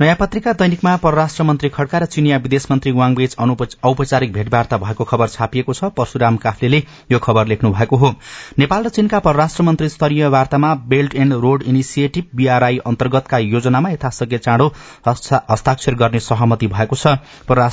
नयाँ 0.00 0.16
पत्रिका 0.16 0.52
दैनिकमा 0.54 0.96
परराष्ट्र 0.98 1.44
मन्त्री 1.44 1.68
खड्का 1.68 1.98
र 1.98 2.06
चिनिया 2.06 2.36
विदेश 2.38 2.66
मन्त्री 2.70 2.92
वाङबीच 2.92 3.36
औपचारिक 3.84 4.32
भेटवार्ता 4.32 4.76
भएको 4.78 5.04
खबर 5.06 5.28
छापिएको 5.28 5.72
छ। 5.72 5.90
परशुराम 5.96 6.36
काफ्लेले 6.38 6.82
यो 7.12 7.18
खबर 7.18 7.46
लेख्नु 7.46 7.70
भएको 7.72 7.96
हो। 7.96 8.14
नेपाल 8.58 8.84
र 8.84 8.88
चीनका 8.90 9.18
परराष्ट्र 9.20 9.62
मन्त्री 9.62 9.88
स्तरीय 9.88 10.26
वार्तामा 10.28 10.74
belt 10.88 11.14
and 11.16 11.32
road 11.36 11.62
initiative 11.64 12.24
BRI 12.36 12.78
अन्तर्गतका 12.86 13.38
योजनामा 13.38 13.90
यथाशक्य 13.90 14.38
चाँडो 14.38 14.66
हस्ताक्षर 15.06 15.94
गर्ने 15.96 16.20
सहमति 16.20 16.66
भएको 16.66 16.96
छ। 16.96 17.16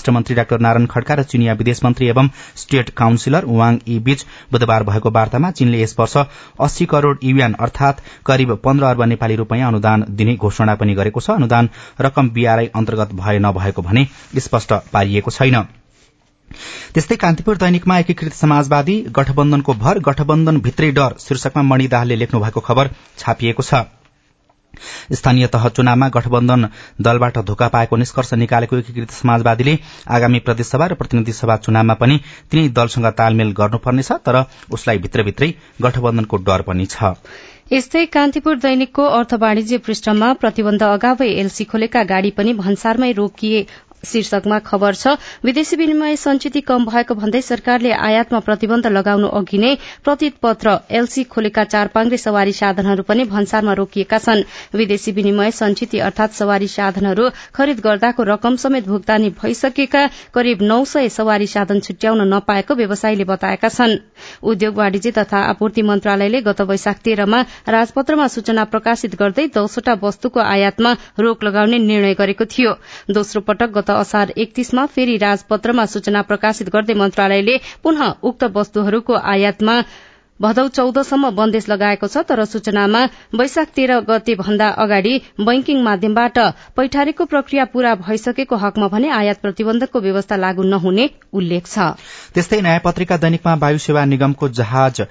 परराष्ट्र 0.03 0.11
मन्त्री 0.11 0.35
डाक्टर 0.35 0.59
नारायण 0.59 0.85
खड्का 0.85 1.15
र 1.15 1.23
चिनिया 1.23 1.53
विदेश 1.53 1.83
मन्त्री 1.83 2.07
एवं 2.07 2.27
स्टेट 2.57 2.89
काउन्सिलर 2.91 3.45
वाङ 3.47 3.77
ई 3.87 3.99
बीच 3.99 4.25
बुधबार 4.51 4.83
भएको 4.83 5.09
वार्तामा 5.09 5.51
चीनले 5.51 5.79
यस 5.81 5.95
वर्ष 5.99 6.17
अस्सी 6.59 6.85
करोड़ 6.85 7.17
युएन 7.23 7.53
अर्थात 7.55 8.01
करिब 8.25 8.51
पन्ध्र 8.63 8.85
अर्ब 8.85 9.01
नेपाली 9.05 9.35
रूपियाँ 9.35 9.67
अनुदान 9.67 10.05
दिने 10.11 10.35
घोषणा 10.35 10.75
पनि 10.75 10.93
गरेको 10.93 11.19
छ। 11.19 11.29
अनुदान 11.31 11.69
रकम 12.01 12.29
बीआरआई 12.29 12.67
अन्तर्गत 12.75 13.15
भए 13.15 13.39
नभएको 13.39 13.81
भने 13.81 14.07
स्पष्ट 14.39 14.73
पारिएको 14.91 15.31
छैन। 15.31 15.57
त्यस्तै 16.93 17.15
कान्तिपुर 17.15 17.57
दैनिकमा 17.57 17.97
एकीकृत 17.99 18.33
समाजवादी 18.35 18.99
गठबन्धनको 19.15 19.73
भर 19.79 19.99
गठबन्धन 20.03 20.61
भित्रै 20.61 20.91
डर 20.91 21.19
शीर्षकमा 21.19 21.63
मणि 21.63 21.87
दाहालले 21.87 22.15
लेख्नु 22.17 22.39
भएको 22.39 22.59
खबर 22.61 22.95
छापिएको 23.17 23.63
छ। 23.63 24.02
स्थानीय 25.13 25.47
तह 25.47 25.67
चुनावमा 25.69 26.07
गठबन्धन 26.09 26.67
दलबाट 27.01 27.37
धोका 27.45 27.67
पाएको 27.67 27.95
निष्कर्ष 27.95 28.33
निकालेको 28.33 28.77
एकीकृत 28.77 29.11
समाजवादीले 29.11 29.77
आगामी 30.09 30.39
प्रदेशसभा 30.39 30.85
र 30.85 30.93
प्रतिनिधि 30.95 31.33
सभा 31.33 31.57
चुनावमा 31.57 31.93
पनि 31.93 32.19
तिनै 32.51 32.67
दलसँग 32.69 33.07
तालमेल 33.17 33.51
गर्नुपर्नेछ 33.53 34.11
तर 34.25 34.43
उसलाई 34.71 34.97
भित्रभित्रै 34.97 35.53
गठबन्धनको 35.81 36.37
डर 36.43 36.61
पनि 36.61 36.85
छ। 36.85 37.13
यस्तै 37.71 38.05
कान्तिपुर 38.05 38.55
दैनिकको 38.55 39.03
अर्थ 39.17 39.33
वाणिज्य 39.33 39.77
पृष्ठमा 39.77 40.31
प्रतिबन्ध 40.33 40.83
अगावै 40.83 41.27
एलसी 41.41 41.63
खोलेका 41.63 42.03
गाड़ी 42.03 42.31
पनि 42.31 42.53
भन्सारमै 42.53 43.11
रोकिए। 43.11 43.61
शीर्षकमा 44.03 44.59
खबर 44.59 44.95
छ 44.95 45.15
विदेशी 45.43 45.75
विनिमय 45.75 46.15
संचित 46.17 46.57
कम 46.67 46.85
भएको 46.85 47.15
भन्दै 47.15 47.41
सरकारले 47.43 47.91
आयातमा 48.01 48.39
प्रतिबन्ध 48.39 48.87
लगाउनु 48.89 49.27
अघि 49.39 49.57
नै 49.57 49.75
प्रतित 50.03 50.33
पत्र 50.41 50.77
एलसी 50.91 51.23
खोलेका 51.25 51.63
चार 51.65 51.87
पाङ्रे 51.93 52.17
सवारी 52.17 52.53
साधनहरू 52.53 53.03
पनि 53.03 53.23
भन्सारमा 53.25 53.73
रोकिएका 53.73 54.17
छन्। 54.19 54.43
विदेशी 54.73 55.11
विनिमय 55.11 55.51
संचित 55.53 55.95
अर्थात 56.03 56.33
सवारी 56.33 56.67
साधनहरू 56.69 57.29
खरिद 57.55 57.79
गर्दाको 57.79 58.23
रकम 58.23 58.55
समेत 58.63 58.87
भुक्तानी 58.87 59.29
भइसकेका 59.41 60.05
करिब 60.33 60.61
नौ 60.63 60.83
सय 60.85 61.09
सवारी 61.09 61.47
साधन 61.47 61.79
छुट्याउन 61.79 62.27
नपाएको 62.33 62.75
व्यवसायीले 62.75 63.23
बताएका 63.25 63.69
छन्। 63.69 63.97
उद्योग 64.43 64.75
वाणिज्य 64.75 65.11
तथा 65.13 65.39
आपूर्ति 65.49 65.81
मन्त्रालयले 65.83 66.41
गत 66.41 66.61
वैशाख 66.63 66.97
तेह्रमा 67.03 67.41
राजपत्रमा 67.69 68.27
सूचना 68.27 68.63
प्रकाशित 68.65 69.15
गर्दै 69.15 69.47
दसवटा 69.55 69.93
वस्तुको 70.03 70.39
आयातमा 70.41 70.91
रोक 71.19 71.43
लगाउने 71.43 71.77
निर्णय 71.79 72.13
गरेको 72.15 72.45
थियो। 72.47 72.71
दोस्रो 73.11 73.41
पटक 73.41 73.69
गत 73.77 73.89
असार 73.93 74.31
एकतीसमा 74.35 74.85
फेरि 74.85 75.17
राजपत्रमा 75.17 75.85
सूचना 75.85 76.21
प्रकाशित 76.21 76.69
गर्दै 76.73 76.93
मन्त्रालयले 76.93 77.57
पुनः 77.83 78.11
उक्त 78.23 78.43
वस्तुहरूको 78.53 79.13
आयातमा 79.25 79.79
भदौ 80.39 80.67
चौधसम्म 80.69 81.29
बन्देश 81.31 81.67
लगाएको 81.69 82.07
छ 82.07 82.23
तर 82.27 82.43
सूचनामा 82.45 83.01
वैशाख 83.33 83.67
तेह्र 83.75 83.99
गते 84.07 84.35
भन्दा 84.35 84.67
अगाडि 84.83 85.13
बैंकिङ 85.41 85.83
माध्यमबाट 85.83 86.39
पैठारीको 86.75 87.25
प्रक्रिया 87.25 87.65
पूरा 87.73 87.93
भइसकेको 87.97 88.55
हकमा 88.57 88.87
भने 88.87 89.09
आयात 89.11 89.41
प्रतिबन्धकको 89.41 89.99
व्यवस्था 89.99 90.35
लागू 90.35 90.63
नहुने 90.65 91.09
उल्लेख 91.33 91.67
छ। 91.67 91.87
त्यस्तै 92.33 92.61
नयाँ 92.61 92.81
पत्रिका 92.83 93.17
दैनिकमा 93.17 93.53
वायु 93.63 93.77
सेवा 93.85 94.05
निगमको 94.05 94.49
जहाज 94.51 95.01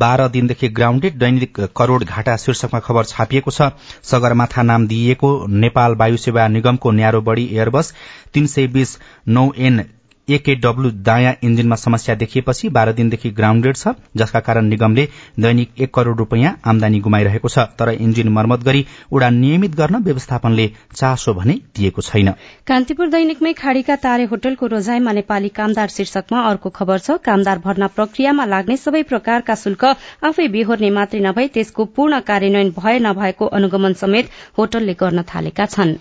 बाह्र 0.00 0.28
दिनदेखि 0.30 0.68
ग्राउण्डेड 0.80 1.18
दैनिक 1.18 1.60
करोड़ 1.76 2.02
घाटा 2.04 2.36
शीर्षकमा 2.38 2.80
खबर 2.80 3.12
छापिएको 3.12 3.50
छ। 3.50 3.70
सगरमाथा 4.06 4.62
नाम 4.64 4.86
दिइएको 4.86 5.30
नेपाल 5.60 5.94
वायु 5.96 6.16
सेवा 6.26 6.48
निगमको 6.50 6.90
न्यारो 6.92 7.20
बढी 7.22 7.48
एयरबस 7.52 7.94
तीन 8.34 8.46
सय 8.48 8.66
बीस 8.74 8.98
नौ 9.28 9.50
एन 9.60 9.82
एकेडब्ल्यू 10.30 10.90
दायाँ 11.02 11.34
इन्जिनमा 11.42 11.76
समस्या 11.76 12.14
देखिएपछि 12.14 12.68
बाह्र 12.70 12.92
दिनदेखि 12.92 13.30
ग्राउण्डेड 13.32 13.76
छ 13.76 13.94
जसका 14.16 14.40
कारण 14.40 14.64
निगमले 14.66 15.08
दैनिक 15.40 15.80
एक 15.80 15.94
करोड़ 15.94 16.16
रूपियाँ 16.18 16.52
आमदानी 16.64 17.00
गुमाइरहेको 17.00 17.48
छ। 17.48 17.58
तर 17.78 17.88
इन्जिन 17.90 18.28
मर्मत 18.30 18.64
गरी 18.64 18.84
उडान 19.12 19.34
नियमित 19.36 19.74
गर्न 19.76 20.02
व्यवस्थापनले 20.04 20.66
चासो 20.94 21.34
भने 21.34 21.54
दिएको 21.76 22.02
छैन। 22.02 22.32
कान्तिपुर 22.66 23.08
दैनिकमै 23.10 23.52
खाड़ीका 23.54 23.96
तारे 23.98 24.24
होटलको 24.30 24.66
रोजाइमा 24.68 25.12
नेपाली 25.12 25.48
कामदार 25.50 25.88
शीर्षकमा 25.90 26.40
अर्को 26.50 26.70
खबर 26.70 26.98
छ। 26.98 27.18
कामदार 27.24 27.58
भर्ना 27.60 27.86
प्रक्रियामा 27.96 28.44
लाग्ने 28.46 28.76
सबै 28.78 29.02
प्रकारका 29.10 29.54
शुल्क 29.56 29.84
आफै 30.24 30.48
बेहोर्ने 30.48 30.90
मात्रै 30.90 31.20
नभई 31.20 31.46
त्यसको 31.54 31.84
पूर्ण 31.96 32.20
कार्यान्वयन 32.26 32.70
भए 32.76 32.98
नभएको 33.00 33.46
अनुगमन 33.58 33.92
समेत 34.00 34.30
होटलले 34.58 34.94
गर्न 35.00 35.22
थालेका 35.24 35.66
छन्। 35.68 35.96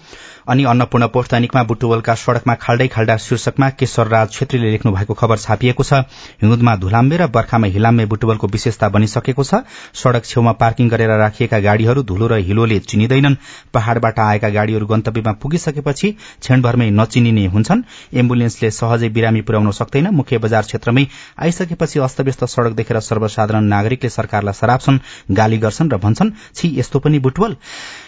अनि 0.50 0.64
अन्नपूर्ण 0.66 1.08
पोस्ट 1.14 1.32
दैनिकमा 1.32 1.64
बुटुवलका 1.64 2.14
सड़कमा 2.18 2.54
खाल्दै 2.62 2.88
खाल्डा 2.90 3.18
शीर्षकमा 3.20 3.70
केशर 3.80 4.08
राज 4.20 4.30
छेत्रीले 4.30 4.70
लेख्नु 4.70 4.92
भएको 4.92 5.14
खबर 5.16 5.38
छापिएको 5.40 5.84
छ। 5.84 6.04
हिउँदमा 6.44 6.76
धुलाम्बे 6.76 7.18
र 7.18 7.28
बर्खामा 7.30 7.68
हिलाम्बे 7.70 8.06
बुटुवलको 8.06 8.48
विशेषता 8.50 8.90
बनिसकेको 8.90 9.44
छ। 9.44 9.64
सड़क 9.96 10.26
छेउमा 10.26 10.52
पार्किङ 10.60 10.90
गरेर 10.90 11.12
राखिएका 11.18 11.60
गाड़ीहरू 11.60 12.04
धुलो 12.04 12.28
र 12.28 12.44
हिलोले 12.44 12.80
चिनिँदैनन्। 12.82 13.36
पहाड़बाट 13.74 14.20
आएका 14.20 14.50
गाड़ीहरू 14.50 14.86
गन्तव्यमा 14.86 15.32
पुगिसकेपछि 15.42 16.12
क्षणभरमै 16.42 16.90
नचिनिने 16.92 17.46
हुन्छन्। 17.48 17.84
एम्बुलेन्सले 18.14 18.72
सहजै 18.72 19.10
बिरामी 19.10 19.42
पुर्याउन 19.42 19.72
सक्दैन। 19.72 20.08
मुख्य 20.12 20.38
बजार 20.38 20.64
क्षेत्रमै 20.64 21.06
आइसकेपछि 21.40 22.00
अस्तव्यस्त 22.00 22.44
सड़क 22.46 22.74
देखेर 22.76 23.00
सर्वसाधारण 23.02 23.64
नागरिकले 23.66 24.10
सरकारलाई 24.10 24.54
सराप्छन् 24.54 25.00
गाली 25.32 25.58
गर्छन् 25.58 25.92
र 25.92 25.98
भन्छन् 25.98 26.32
छि 26.56 26.74
यस्तो 26.80 27.00
पनि 27.00 27.20
बुटवल? 27.20 27.56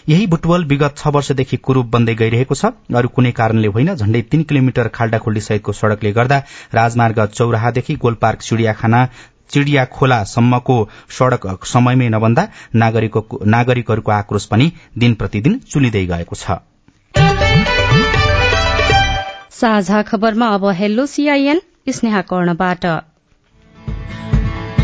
यही 0.10 0.28
बुटवल 0.28 0.65
विगत 0.65 0.97
छ 0.97 1.08
वर्षदेखि 1.08 1.58
कुरूप 1.60 1.86
बन्दै 1.88 2.15
गइरहेको 2.15 2.56
छ। 2.56 2.74
अरू 2.91 3.08
कुनै 3.10 3.32
कारणले 3.32 3.67
होइन। 3.67 3.95
झण्डै 3.95 4.21
तीन 4.32 4.43
किलोमिटर 4.43 4.88
खाल्डाखुल्डी 4.89 5.41
सहितको 5.41 5.71
सड़कले 6.02 6.12
गर्दा 6.14 6.38
राजमार्ग 6.74 7.26
चौराहादेखि 7.28 7.96
गोलपार्क 7.96 8.42
चिड़ियाखाना 8.42 9.06
चिड़िया 9.52 9.86
खोलासम्मको 9.86 10.78
सड़क 11.10 11.66
समयमै 11.66 12.10
नबन्दा 12.10 12.48
नागरिकहरूको 12.76 14.12
आक्रोश 14.12 14.46
पनि 14.48 14.72
दिन 14.98 15.14
प्रतिदिन 15.14 15.60
चुलिँदै 15.70 16.06
गएको 16.08 16.36
छ। 16.36 16.58
साझा 19.54 20.02
खबरमा 20.04 20.48
अब 20.50 20.66
हेलो 20.74 21.06
सीआईएन 21.06 21.62
स्नेहा 21.90 22.22
कर्णबाट। 22.26 22.86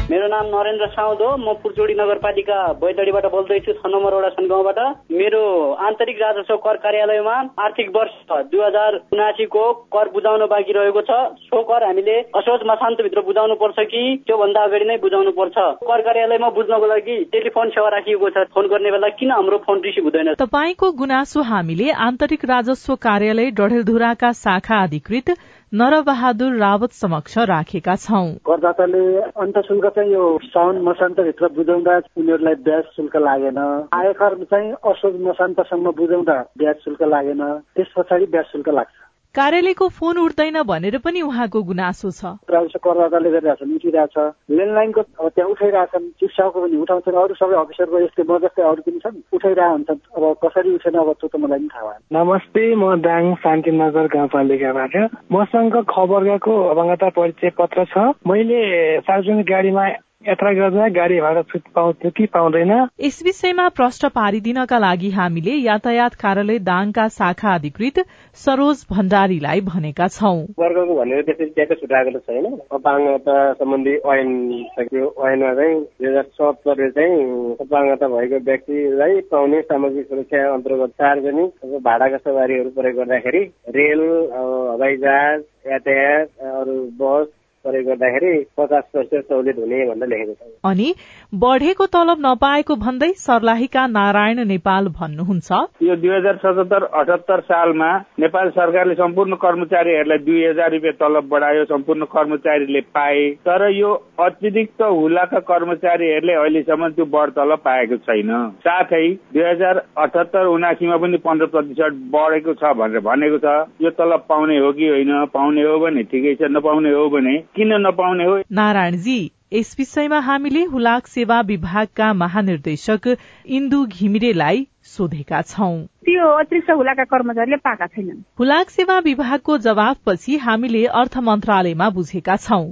मेरो 0.10 0.28
नाम 0.28 0.46
नरेन्द्र 0.48 0.86
साउद 0.88 1.22
हो 1.22 1.30
म 1.38 1.54
पुर्चोडी 1.62 1.94
नगरपालिका 1.94 2.58
बैतडीबाट 2.80 3.26
बोल्दैछु 3.32 3.74
छ 3.74 3.90
नम्बर 3.92 4.14
वडा 4.16 4.30
गाउँबाट 4.42 4.80
मेरो 5.12 5.42
आन्तरिक 5.88 6.22
राजस्व 6.22 6.56
कर 6.64 6.78
कार्यालयमा 6.86 7.34
आर्थिक 7.60 7.90
वर्ष 7.96 8.14
दुई 8.52 8.62
हजार 8.62 8.96
उनासीको 9.14 9.64
कर 9.96 10.12
बुझाउन 10.14 10.46
बाँकी 10.48 10.74
रहेको 10.78 11.02
छ। 11.02 11.18
सो 11.42 11.62
कर 11.64 11.84
हामीले 11.84 12.16
असोज 12.40 12.64
मासान्तभित्र 12.68 13.22
बुझाउनु 13.28 13.56
पर्छ 13.60 13.86
कि 13.92 14.04
त्योभन्दा 14.24 14.64
अगाडि 14.64 14.86
नै 14.86 14.98
बुझाउनु 15.04 15.32
पर्छ। 15.42 15.58
कर 15.84 16.02
कार्यालयमा 16.08 16.50
बुझ्नको 16.56 16.88
लागि 16.88 17.18
टेलिफोन 17.36 17.76
सेवा 17.76 17.90
राखिएको 17.98 18.30
छ। 18.30 18.48
फोन 18.56 18.72
गर्ने 18.72 18.92
बेला 18.92 19.10
किन 19.20 19.32
हाम्रो 19.32 19.58
फोन 19.68 19.84
रिसिभ 19.84 20.08
हुँदैन? 20.08 20.34
तपाईँको 20.40 20.92
गुनासो 21.04 21.42
हामीले 21.52 21.92
आन्तरिक 22.08 22.46
राजस्व 22.48 22.96
कार्यालय 23.04 23.52
डढेलधुराका 23.60 24.32
शाखा 24.40 24.82
अधिकृत 24.84 25.36
नरबहादुर 25.74 26.54
रावत 26.56 26.92
समक्ष 26.92 27.38
राखेका 27.38 27.96
छौं। 27.96 28.28
करदाताले 28.48 29.02
अन्त 29.36 29.58
शुल्क 29.60 29.86
चाहिँ 29.86 30.14
यो 30.14 30.40
साउन 30.44 30.80
मसान्तभित्र 30.82 31.48
बुझाउँदा 31.48 31.96
उनीहरूलाई 32.18 32.56
ब्याज 32.56 32.84
शुल्क 32.96 33.16
लागेन। 33.18 33.58
आयकर 33.94 34.44
चाहिँ 34.44 34.72
असोज 34.72 35.20
मसान्तसम्म 35.22 35.92
बुझाउँदा 35.92 36.38
ब्याज 36.58 36.76
शुल्क 36.76 37.04
लागेन। 37.04 37.44
त्यस 37.76 37.92
पछाडि 37.98 38.26
ब्याज 38.26 38.46
शुल्क 38.46 38.70
लाग्छ। 38.70 39.07
कार्यालयको 39.38 39.88
फोन 39.98 40.18
उठ्दैन 40.18 40.58
भनेर 40.66 40.98
पनि 41.06 41.22
उहाँको 41.22 41.62
गुनासो 41.64 42.10
छ। 42.10 42.22
राजस्व 42.50 42.80
करदाताले 42.86 43.30
गरिरहेछन् 43.32 43.76
उठिरहेछ 43.78 44.18
ल्यान्डलाइनको 44.50 45.02
त्यहाँ 45.30 45.50
उठाइरहेछन् 45.54 46.10
चिकित्साको 46.18 46.58
पनि 46.62 46.78
उठाउँछन् 46.82 47.20
अरू 47.22 47.34
सबै 47.38 47.56
अफिसरको 47.62 48.00
यस्तै 48.02 48.24
म 48.26 48.38
जस्तै 48.42 48.64
अरू 48.66 48.82
पनि 48.88 49.00
छन् 49.06 49.22
उठाइरहेको 49.38 49.74
हुन्छन् 49.78 50.02
अब 50.18 50.24
कसरी 50.42 50.74
उठेन 50.74 50.98
अब 50.98 51.10
त्यो 51.14 51.28
त 51.30 51.36
मलाई 51.38 51.60
पनि 51.60 51.70
थाहा 51.70 51.86
भएन। 51.86 52.02
नमस्ते 52.18 52.64
म 52.82 52.84
दाङ 53.06 53.24
शान्तिनगर 53.46 54.08
गाउँपालिकाबाट। 54.18 54.96
मसँग 55.32 55.76
खबरको 55.86 56.54
अवगता 56.74 57.10
परिचय 57.14 57.50
पत्र 57.62 57.86
छ। 57.94 58.10
मैले 58.26 58.60
सार्वजनिक 59.06 59.46
गाडीमा 59.46 59.86
यात्रा 60.26 60.52
गर्दा 60.52 60.88
गाडी 60.90 61.20
भाडा 61.22 61.42
छुट 61.42 61.68
पाउँथ्यो 61.76 62.10
कि 62.12 62.26
पाउँदैन? 62.26 62.72
यस 63.00 63.20
विषयमा 63.24 63.68
प्रश्न 63.70 64.08
पारिदिनका 64.10 64.78
लागि 64.78 65.10
हामीले 65.10 65.52
यातायात 65.64 66.14
कार्यालय 66.24 66.60
दाङका 66.60 67.08
शाखा 67.18 67.54
अधिकृत 67.54 68.00
सरोज 68.36 68.84
भण्डारीलाई 68.92 69.62
भनेका 69.62 70.08
छौं। 70.08 70.40
वर्गको 70.60 70.96
भनेर 70.96 71.22
त्यसरी 71.22 71.46
ट्याक्कै 71.54 71.76
छुटाएको 71.76 72.20
छैन। 72.20 72.46
अपाङ्गता 72.72 73.38
सम्बन्धी 73.54 73.96
ऐन 74.16 74.34
सक्यो। 74.74 75.14
ऐनमा 75.30 75.54
चाहिँ 75.54 75.80
दुई 75.80 76.10
हजार 76.10 76.28
सत्तरले 76.34 76.90
चाहिँ 76.98 77.56
अपाङ्गता 77.62 78.08
भएको 78.18 78.44
व्यक्तिलाई 78.50 79.22
पाउने 79.32 79.62
सामाजिक 79.70 80.08
सुरक्षा 80.08 80.44
अन्तर्गत 80.54 80.92
सार्वजनिक 80.98 81.80
भाडाका 81.88 82.18
सवारीहरू 82.18 82.76
प्रयोग 82.82 83.00
गर्दाखेरि 83.00 83.44
रेल 83.80 84.06
हवाई 84.36 84.98
जहाज 84.98 85.42
यातायात 85.72 86.30
अरू 86.58 86.80
बस 87.02 87.37
प्रयोग 87.68 87.86
गर्दाखेरि 87.86 88.34
पचास 88.58 88.84
प्रतिशत 88.94 89.30
सहुलियत 89.30 89.58
हुने 89.60 89.86
भनेर 89.90 90.10
लेखेको 90.10 90.34
छ। 90.34 90.52
अनि 90.66 90.88
बढेको 91.36 91.86
तलब 91.96 92.18
नपाएको 92.26 92.76
भन्दै 92.78 93.12
सर्लाहीका 93.20 93.86
नारायण 93.90 94.40
नेपाल 94.48 94.88
भन्नुहुन्छ। 95.00 95.52
यो 95.84 95.96
दुई 95.96 96.10
हजार 96.10 96.36
सतहत्तर 96.38 96.84
अठहत्तर 97.02 97.40
सालमा 97.48 97.92
नेपाल 98.20 98.50
सरकारले 98.58 98.96
सम्पूर्ण 98.96 99.36
कर्मचारीहरूलाई 99.44 100.24
दुई 100.26 100.44
हजार 100.46 100.72
रुपियाँ 100.72 100.94
तलब 101.02 101.28
बढायो 101.30 101.64
सम्पूर्ण 101.66 102.06
कर्मचारीले 102.14 102.82
पाए। 102.96 103.26
तर 103.48 103.68
यो 103.72 103.94
अतिरिक्त 104.20 104.82
हुलाका 104.82 105.40
कर्मचारीहरूले 105.52 106.34
अहिलेसम्म 106.36 106.90
त्यो 106.90 107.06
बढ 107.16 107.30
तलब 107.38 107.60
पाएको 107.66 107.98
छैन। 108.08 108.32
साथै 108.64 109.06
दुई 109.34 109.44
हजार 109.44 109.82
अठहत्तर 109.98 110.46
उनासीमा 110.48 110.98
पनि 110.98 111.18
पन्ध्र 111.26 111.46
प्रतिशत 111.54 112.00
बढेको 112.16 112.54
छ 112.54 112.74
भनेर 112.78 113.00
भनेको 113.04 113.38
छ। 113.38 113.56
यो 113.82 113.90
तलब 114.00 114.26
पाउने 114.30 114.58
हो 114.58 114.72
कि 114.72 114.88
होइन? 114.88 115.14
पाउने 115.34 115.64
हो 115.64 115.78
भने 115.80 116.04
ठिकै 116.12 116.34
छ 116.36 116.50
नपाउने 116.52 116.92
हो 116.92 117.08
भने 117.10 117.36
किन 117.58 117.74
नपाउने 117.88 118.24
हो? 118.24 118.38
नारायणजी 118.52 119.20
यस 119.54 119.76
विषयमा 119.80 120.20
हामीले 120.20 120.64
हुलाक 120.64 121.08
सेवा 121.08 121.42
विभागका 121.42 122.14
महानिर्देशक 122.14 123.16
इन्दु 123.48 123.86
घिमिरेलाई 123.86 124.68
सोधेका 124.84 125.42
छौं। 125.42 125.78
त्यो 126.08 126.28
अतिरिक्त 126.40 126.70
हुलाका 126.72 127.04
कर्मचारीले 127.04 127.58
पाएका 127.58 127.88
छैनन्। 127.88 128.22
हुलाक 128.40 128.70
सेवा 128.70 129.00
विभागको 129.00 129.58
जवाफपछि 129.58 130.38
हामीले 130.38 130.86
अर्थ 130.86 131.18
मन्त्रालयमा 131.18 131.90
बुझेका 131.90 132.36
छौं। 132.36 132.66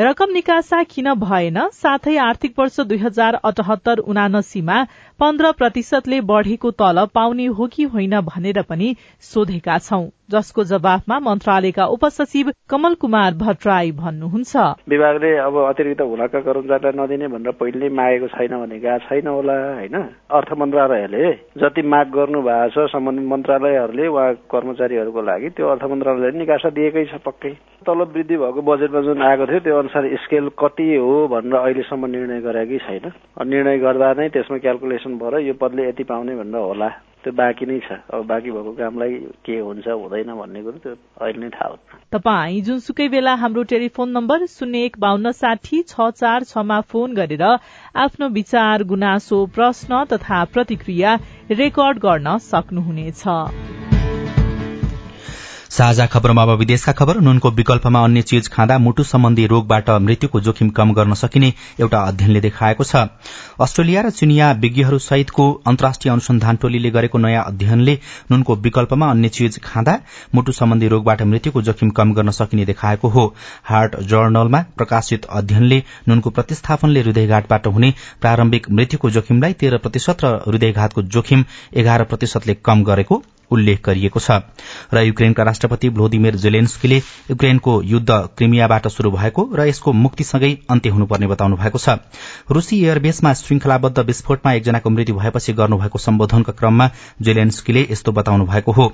रकम 0.00 0.32
निकासा 0.32 0.82
किन 0.82 1.12
भएन? 1.14 1.58
साथै 1.72 2.16
आर्थिक 2.16 2.58
वर्ष 2.58 2.80
दुई 2.80 2.98
हजार 2.98 3.34
अठहत्तर 3.44 3.98
उनासीमा 3.98 4.82
पन्ध्र 5.20 5.52
प्रतिशतले 5.52 6.20
बढ़ेको 6.20 6.70
तलब 6.70 7.08
पाउने 7.14 7.46
हो 7.46 7.66
कि 7.66 7.82
होइन 7.84 8.20
भनेर 8.20 8.62
पनि 8.62 8.94
सोधेका 9.20 9.78
छौं। 9.78 10.06
जसको 10.28 10.62
जवाफमा 10.64 11.18
मन्त्रालयका 11.22 11.84
उपसचिव 11.86 12.50
कमल 12.70 12.94
कुमार 12.98 13.34
भट्टराई 13.38 13.90
भन्नुहुन्छ। 13.94 14.56
विभागले 14.90 15.30
अब 15.38 15.56
अतिरिक्त 15.64 16.00
हुलाका 16.02 16.40
कर्मचारीलाई 16.42 16.98
नदिने 16.98 17.28
भनेर 17.30 17.52
पहिले 17.60 17.88
मागेको 17.94 18.26
छैन 18.34 18.54
भने 18.58 18.78
गएको 18.82 19.06
छैन 19.06 19.26
होला 19.26 19.54
होइन? 19.74 19.96
अर्थ 20.28 20.50
मन्त्रालयले 20.58 21.30
जति 21.62 21.82
माग 21.86 22.10
गर्नु 22.10 22.42
भएको 22.42 22.70
छ 22.74 22.90
सम्बन्धित 22.90 23.30
मन्त्रालयहरूले 23.30 24.08
वा 24.08 24.24
कर्मचारीहरूको 24.50 25.22
लागि 25.22 25.48
त्यो 25.54 25.68
अर्थ 25.70 25.84
मन्त्रालयले 25.94 26.38
निकासा 26.38 26.70
दिएकै 26.74 27.04
छ 27.06 27.22
पक्कै। 27.22 27.54
तलब 27.86 28.10
वृद्धि 28.10 28.36
भएको 28.36 28.60
बजेटमा 28.66 29.00
जुन 29.06 29.22
आएको 29.22 29.46
थियो 29.46 29.60
त्यो 29.62 29.78
अनुसार 29.78 30.10
स्केल 30.26 30.50
कति 30.58 30.88
हो 30.96 31.14
भनेर 31.30 31.54
अहिलेसम्म 31.54 32.06
निर्णय 32.10 32.40
गरेकै 32.42 32.78
छैन। 32.82 33.12
निर्णय 33.46 33.78
गर्दा 33.78 34.12
नै 34.18 34.28
त्यसमा 34.34 34.58
क्यालकुलेसन 34.58 35.18
भएर 35.22 35.38
यो 35.46 35.54
पदले 35.54 35.88
यति 35.88 36.04
पाउने 36.10 36.34
भनेर 36.34 36.66
होला। 36.66 36.90
त्यो 37.26 37.32
बाँकी 37.34 37.66
नै 37.66 37.78
छ। 37.82 38.06
अब 38.06 38.22
बाँकी 38.22 38.50
भएको 38.54 38.72
कामलाई 38.78 39.14
के 39.42 39.58
हुन्छ 39.58 39.86
हुँदैन 39.90 40.30
भन्ने 40.30 40.62
कुरो 40.62 40.78
त्यो 40.78 40.94
अहिले 40.94 41.40
नै 41.42 41.50
थाहा 41.50 41.68
हुन्छ। 41.74 42.14
तपाई 42.14 42.60
जुनसुकै 42.62 43.08
बेला 43.10 43.34
हाम्रो 43.34 43.62
टेलिफोन 43.66 44.08
नम्बर 44.14 44.46
शून्य 44.46 44.84
एक 44.86 44.98
बान्न 45.02 45.32
साठी 45.34 45.82
छ 45.82 46.06
चार 46.14 46.46
छमा 46.46 46.78
फोन 46.86 47.18
गरेर 47.18 47.42
आफ्नो 47.42 48.28
विचार 48.30 48.86
गुनासो 48.86 49.38
प्रश्न 49.50 50.04
तथा 50.06 50.44
प्रतिक्रिया 50.54 51.18
रेकर्ड 51.50 51.98
गर्न 51.98 52.38
सक्नुहुनेछ। 52.46 53.75
साझा 55.70 56.06
खबरमा 56.06 56.42
अब 56.42 56.50
विदेशका 56.58 56.92
खबर। 56.92 57.20
नुनको 57.20 57.50
विकल्पमा 57.52 58.02
अन्य 58.04 58.22
चीज 58.22 58.48
खाँदा 58.48 58.78
मुटु 58.78 59.02
सम्बन्धी 59.04 59.46
रोगबाट 59.46 59.90
मृत्युको 59.90 60.40
जोखिम 60.40 60.68
कम 60.70 60.92
गर्न 60.92 61.14
सकिने 61.14 61.52
एउटा 61.80 62.00
अध्ययनले 62.02 62.40
देखाएको 62.40 62.84
छ। 62.84 62.96
अस्ट्रेलिया 63.60 64.02
र 64.02 64.10
चिनिया 64.10 64.50
विज्ञहरू 64.60 64.98
सहितको 65.00 65.50
अन्तर्राष्ट्रिय 65.66 66.12
अनुसन्धान 66.12 66.56
टोलीले 66.56 66.90
गरेको 66.90 67.18
नयाँ 67.18 67.44
अध्ययनले 67.44 67.98
नुनको 68.30 68.56
विकल्पमा 68.58 69.10
अन्य 69.10 69.28
चीज 69.30 69.60
खाँदा 69.64 69.98
मुटु 70.34 70.52
सम्बन्धी 70.52 70.88
रोगबाट 70.88 71.22
मृत्युको 71.24 71.62
जोखिम 71.62 71.90
कम 71.90 72.12
गर्न 72.14 72.30
सकिने 72.32 72.64
देखाएको 72.64 73.08
हो। 73.08 73.26
हार्ट 73.64 73.96
जर्नलमा 74.06 74.64
प्रकाशित 74.76 75.24
अध्ययनले 75.32 75.82
नुनको 76.08 76.30
प्रतिस्थापनले 76.30 77.00
हृदयघाटबाट 77.00 77.66
हुने 77.68 77.92
प्रारम्भिक 78.20 78.70
मृत्युको 78.70 79.10
जोखिमलाई 79.10 79.52
तेह्र 79.52 79.78
प्रतिशत 79.78 80.24
र 80.24 80.34
हृदयघातको 80.48 81.02
जोखिम 81.14 81.44
एघार 81.74 82.04
प्रतिशतले 82.04 82.54
कम 82.64 82.84
गरेको 82.84 83.22
उल्लेख 83.50 83.82
गरिएको 83.84 84.20
छ। 84.20 84.30
र 84.94 85.02
युक्रेनका 85.02 85.42
राष्ट्रपति 85.42 85.88
भ्लोदिमिर 85.90 86.36
जेलेन्स्कीले 86.36 86.96
युक्रेनको 87.30 87.80
युद्ध 87.82 88.10
क्रिमियाबाट 88.36 88.88
शुरू 88.88 89.10
भएको 89.10 89.42
र 89.54 89.66
यसको 89.68 89.92
मुक्तिसँगै 89.94 90.52
अन्त्य 90.70 90.90
हुनुपर्ने 90.90 91.26
बताउनु 91.26 91.56
भएको 91.56 91.78
छ। 91.78 91.98
रूसी 92.50 92.82
एयरबेसमा 92.84 93.32
श्रृंखलाबद्ध 93.34 93.98
विस्फोटमा 93.98 94.52
एकजनाको 94.52 94.90
मृत्यु 94.90 95.16
भएपछि 95.16 95.52
गर्नुभएको 95.52 95.98
सम्बोधनका 95.98 96.52
क्रममा 96.52 96.90
जेलेन्स्कीले 97.22 97.86
यस्तो 97.90 98.12
बताउनु 98.12 98.46
भएको 98.46 98.72
हो। 98.72 98.86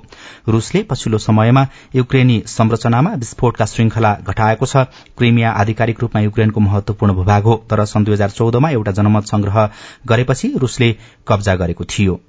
रूसले 0.48 0.82
पछिल्लो 0.82 1.18
समयमा 1.18 1.66
युक्रेनी 1.94 2.42
संरचनामा 2.46 3.14
विस्फोटका 3.14 3.64
श्रृंखला 3.66 4.14
घटाएको 4.22 4.66
छ। 4.66 4.76
क्रिमिया 5.18 5.50
आधिकारिक 5.52 6.00
रूपमा 6.00 6.20
युक्रेनको 6.20 6.60
महत्वपूर्ण 6.60 7.12
भूभाग 7.14 7.42
हो। 7.42 7.54
तर 7.70 7.84
सन् 7.84 8.04
दुई 8.04 8.14
हजार 8.14 8.30
चौधमा 8.30 8.70
एउटा 8.70 8.92
जनमत 8.92 9.24
संग्रह 9.26 9.70
गरेपछि 10.06 10.52
रूसले 10.58 10.94
कब्जा 11.28 11.54
गरेको 11.56 11.84
थियो। 11.84 12.20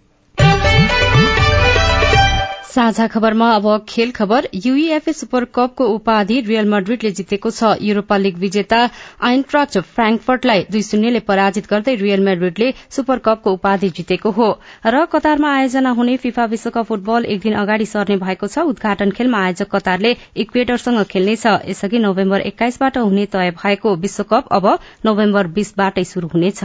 साझा 2.73 3.05
खबरमा 3.07 3.49
अब 3.53 3.65
खेल 3.89 4.11
खबर। 4.11 4.47
यूईएफए 4.55 5.13
सुपर 5.13 5.45
कपको 5.47 5.85
उपाधि 5.87 6.39
रियल 6.41 6.69
मड्रिडले 6.69 7.11
जितेको 7.11 7.49
छ। 7.51 7.71
युरोपा 7.81 8.17
लीग 8.17 8.37
विजेता 8.37 8.79
आइनट्राक्ट 9.21 9.77
फ्राङ्कफर्टलाई 9.89 10.63
दुई 10.71 10.81
शून्यले 10.83 11.19
पराजित 11.27 11.67
गर्दै 11.69 11.95
रियल 11.95 12.23
मेड्रिडले 12.25 12.71
सुपर 12.89 13.19
कपको 13.19 13.53
उपाधि 13.53 13.89
जितेको 13.91 14.31
हो। 14.31 14.47
र 14.87 15.05
कतारमा 15.07 15.53
आयोजना 15.55 15.89
हुने 15.91 16.17
फिफा 16.17 16.45
विश्वकप 16.47 16.85
फुटबल 16.87 17.25
एक 17.25 17.41
दिन 17.41 17.53
अगाडि 17.61 17.85
सर्ने 17.85 18.17
भएको 18.17 18.47
छ। 18.47 18.65
उद्घाटन 18.65 19.11
खेलमा 19.11 19.43
आयोजक 19.43 19.69
कतारले 19.75 20.15
इक्वेडरसँग 20.37 21.03
खेल्नेछ। 21.11 21.45
यसअघि 21.69 21.99
नोभेम्बर 21.99 22.41
एक्काइसबाट 22.43 22.97
हुने 22.99 23.25
तय 23.29 23.51
भएको 23.61 23.95
विश्वकप 23.97 24.49
अब 24.51 24.65
नोभेम्बर 25.05 25.53
बीसबाटै 25.53 26.03
शुरू 26.05 26.33
हुनेछ। 26.33 26.63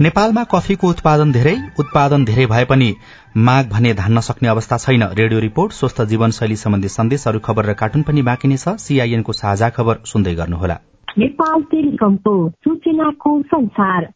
नेपालमा 0.00 0.42
कफीको 0.48 0.88
उत्पादन 0.88 1.32
धेरै 1.32 1.52
उत्पादन 1.78 2.24
धेरै 2.24 2.44
भए 2.46 2.64
पनि 2.64 2.86
माग 3.36 3.68
भने 3.68 3.92
धान्न 3.94 4.20
सक्ने 4.20 4.48
अवस्था 4.48 4.76
छैन। 4.76 5.02
रेडियो 5.02 5.40
रिपोर्ट 5.40 5.72
स्वस्थ 5.72 6.02
जीवनशैली 6.02 6.56
सम्बन्धी 6.56 6.88
सन्देश 6.88 7.26
अरू 7.28 7.38
खबर 7.38 7.66
र 7.66 7.72
कार्टुन 7.74 8.02
पनि 8.02 8.22
बाँकी 8.22 8.48
नै 8.48 8.56
छ। 8.56 8.74
सीआईएनको 8.76 9.32
साझा 9.32 9.68
खबर 9.70 9.98
सुन्दै 10.04 10.34
गर्नुहोला। 10.34 10.76
नेपाल 11.18 11.62
टेलिकमको 11.62 12.34
सूचनाको 12.50 13.42
संसार। 13.42 14.08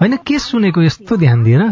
होइन 0.00 0.16
के 0.16 0.38
सुनेको 0.38 0.82
यस्तो 0.82 1.16
ध्यान 1.16 1.44
दिएर 1.44 1.62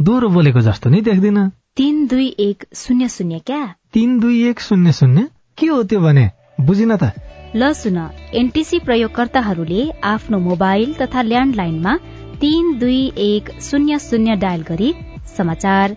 दोहोरो 0.00 0.28
बोलेको 0.28 0.60
जस्तो 0.60 0.90
नि 0.90 1.00
देख्दिन। 1.00 1.38
तीन 1.76 2.06
दुई 2.06 2.26
एक 2.38 2.64
शून्य 2.74 3.08
शून्य 3.08 3.38
क्या? 3.38 3.62
तीन 3.92 4.18
दुई 4.20 4.42
एक 4.48 4.60
शून्य 4.60 4.92
शून्य? 4.92 5.26
के 5.58 5.66
हो 5.66 5.82
त्यो 5.82 6.00
भने? 6.00 6.30
बुझिन 6.60 6.96
त। 6.96 7.12
ल 7.56 7.72
सुन 7.72 7.98
एनटिसी 8.34 8.78
प्रयोगकर्ताहरूले 8.78 9.82
आफ्नो 10.04 10.38
मोबाइल 10.38 10.94
तथा 10.94 11.22
ल्यान्डलाइनमा 11.22 11.96
तीन 12.40 12.78
दुई 12.78 13.00
एक 13.16 13.50
शून्य 13.60 13.98
शून्य 13.98 14.36
डायल 14.36 14.62
गरी 14.62 14.94
समाचार 15.38 15.96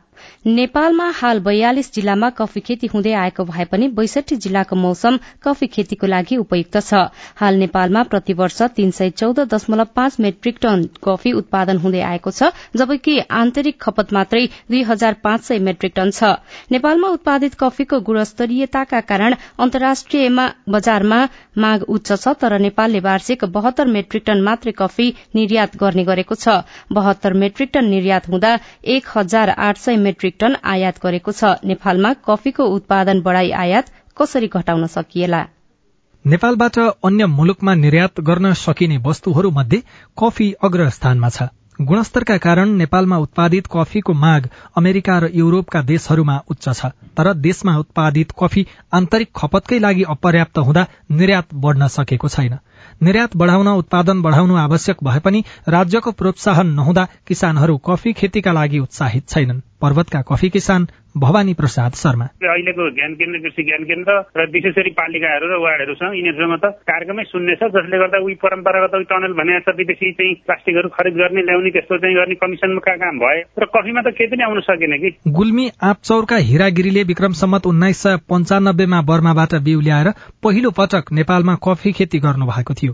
नेपालमा 0.47 1.09
हाल 1.15 1.39
बयालिस 1.41 1.93
जिल्लामा 1.93 2.29
कफी 2.37 2.59
खेती 2.61 2.87
हुँदै 2.93 3.13
आएको 3.15 3.43
भए 3.45 3.65
पनि 3.71 3.87
बैसठी 3.97 4.35
जिल्लाको 4.37 4.75
मौसम 4.77 5.19
कफी 5.43 5.67
खेतीको 5.69 6.07
लागि 6.07 6.37
उपयुक्त 6.37 6.77
छ। 6.79 7.01
हाल 7.35 7.55
नेपालमा 7.57 8.03
प्रतिवर्ष 8.11 8.61
तीन 8.75 8.91
सय 8.91 9.09
चौध 9.13 9.39
दशमलव 9.53 9.87
पाँच 9.95 10.19
मेट्रिक 10.19 10.57
टन 10.61 10.87
कफी 11.03 11.31
उत्पादन 11.33 11.77
हुँदै 11.77 12.01
आएको 12.03 12.31
छ 12.31 12.51
जबकि 12.75 13.17
आन्तरिक 13.39 13.81
खपत 13.81 14.13
मात्रै 14.13 14.45
दुई 14.69 14.81
हजार 14.83 15.13
पाँच 15.23 15.43
सय 15.43 15.59
मेट्रिक 15.61 15.93
टन 15.95 16.11
छ। 16.11 16.33
नेपालमा 16.71 17.07
उत्पादित 17.11 17.55
कफीको 17.59 17.99
गुणस्तरीयताका 18.01 18.99
कारण 19.11 19.35
अन्तर्राष्ट्रिय 19.59 20.29
बजारमा 20.69 21.21
माग 21.57 21.83
उच्च 21.89 22.11
छ 22.13 22.33
तर 22.41 22.57
नेपालले 22.59 22.99
वार्षिक 23.01 23.45
बहत्तर 23.53 23.87
मेट्रिक 23.91 24.23
टन 24.25 24.41
मात्रै 24.41 24.73
कफी 24.77 25.07
निर्यात 25.35 25.77
गर्ने 25.77 26.03
गरेको 26.03 26.35
छ। 26.35 26.61
बहत्तर 26.91 27.33
मेट्रिक 27.35 27.69
टन 27.73 27.85
निर्यात 27.89 28.27
हुँदा 28.29 28.57
एक 28.89 29.07
हजार 29.15 29.49
आठ 29.51 29.77
सय 29.77 29.95
मेट्रिक 30.11 30.35
टन 30.39 30.61
आयात 30.65 31.01
गरेको 31.03 31.31
छ। 31.33 31.55
नेपालमा 31.65 32.13
कफीको 32.27 32.69
उत्पादन 32.75 33.21
बढ़ाई 33.23 33.51
आयात 33.61 33.97
कसरी 34.17 34.47
घटाउन 34.49 34.87
सकिएला? 34.91 35.41
नेपालबाट 36.25 36.77
अन्य 37.03 37.25
मुलुकमा 37.29 37.73
निर्यात 37.75 38.19
गर्न 38.21 38.53
सकिने 38.53 38.97
वस्तुहरू 39.05 39.49
मध्ये 39.51 39.81
कफी 40.17 40.51
अग्र 40.63 40.89
स्थानमा 40.89 41.29
छ। 41.29 41.49
गुणस्तरका 41.81 42.37
कारण 42.37 42.69
नेपालमा 42.77 43.17
उत्पादित 43.17 43.67
कफीको 43.73 44.13
माग 44.13 44.49
अमेरिका 44.77 45.17
र 45.19 45.29
युरोपका 45.33 45.81
देशहरूमा 45.81 46.35
उच्च 46.49 46.67
छ। 46.69 46.91
तर 47.17 47.33
देशमा 47.41 47.77
उत्पादित 47.77 48.35
कफी 48.37 48.65
आन्तरिक 48.93 49.29
खपतकै 49.35 49.79
लागि 49.79 50.03
अपर्याप्त 50.09 50.57
हुँदा 50.59 50.85
निर्यात 51.11 51.53
बढ़न 51.55 51.87
सकेको 51.87 52.27
छैन। 52.27 52.57
निर्यात 53.03 53.35
बढ़ाउन 53.37 53.67
उत्पादन 53.67 54.21
बढ़ाउनु 54.21 54.55
आवश्यक 54.57 54.97
भए 55.03 55.19
पनि 55.19 55.43
राज्यको 55.67 56.11
प्रोत्साहन 56.11 56.67
नहुँदा 56.73 57.07
किसानहरू 57.27 57.77
कफी 57.85 58.13
खेतीका 58.13 58.51
लागि 58.51 58.79
उत्साहित 58.79 59.27
छैनन्। 59.29 59.61
पर्वतका 59.81 60.21
कफी 60.21 60.49
किसान 60.49 60.87
भवानी 61.17 61.53
प्रसाद 61.53 61.91
शर्मा। 61.93 62.25
अहिलेको 62.25 62.89
ज्ञान 62.95 63.13
केन्द्र 63.13 63.39
कृषि 63.39 63.63
ज्ञान 63.63 63.83
केन्द्र 63.83 64.13
र 64.37 64.45
विशेष 64.51 64.75
गरी 64.75 64.91
पालिकाहरू 64.91 65.47
र 65.47 65.57
वार्डहरूसँग 65.63 66.15
यिनीहरूसँग 66.15 66.59
त 66.63 66.65
कार्यक्रमै 66.87 67.23
शून्य 67.23 67.55
छ 67.55 67.69
जसले 67.75 67.97
गर्दा 67.97 68.23
उही 68.23 68.35
परम्परागत 68.43 68.95
उही 68.95 69.03
टनल 69.11 69.33
भने 69.33 69.59
छ 69.59 69.75
विदेशी 69.77 70.11
चाहिँ 70.11 70.33
प्लास्टिकहरू 70.47 70.89
खरिद 70.89 71.13
गर्ने 71.13 71.41
ल्याउने 71.41 71.71
त्यस्तो 71.71 71.97
चाहिँ 71.97 72.15
गर्ने 72.15 72.35
कमिसनमा 72.35 72.95
काम 72.95 73.19
भए 73.19 73.39
र 73.59 73.65
कफीमा 73.75 74.01
त 74.01 74.15
केही 74.15 74.31
पनि 74.31 74.43
आउन 74.43 74.59
सकेन 74.61 74.97
कि? 75.03 75.09
गुल्मी 75.27 75.65
आपचौरका 75.83 76.37
हिरागिरीले 76.49 77.03
विक्रम 77.03 77.33
सम्मत 77.41 77.67
उन्नाइस 77.67 78.03
सय 78.03 78.17
पञ्चानब्बेमा 78.29 79.01
बर्माबाट 79.01 79.55
बिउ 79.67 79.79
ल्याएर 79.81 80.09
पहिलो 80.43 80.71
पटक 80.71 81.11
नेपालमा 81.11 81.55
कफी 81.65 81.91
खेती 81.91 82.19
गर्नु 82.19 82.45
भएको 82.45 82.73
थियो। 82.73 82.93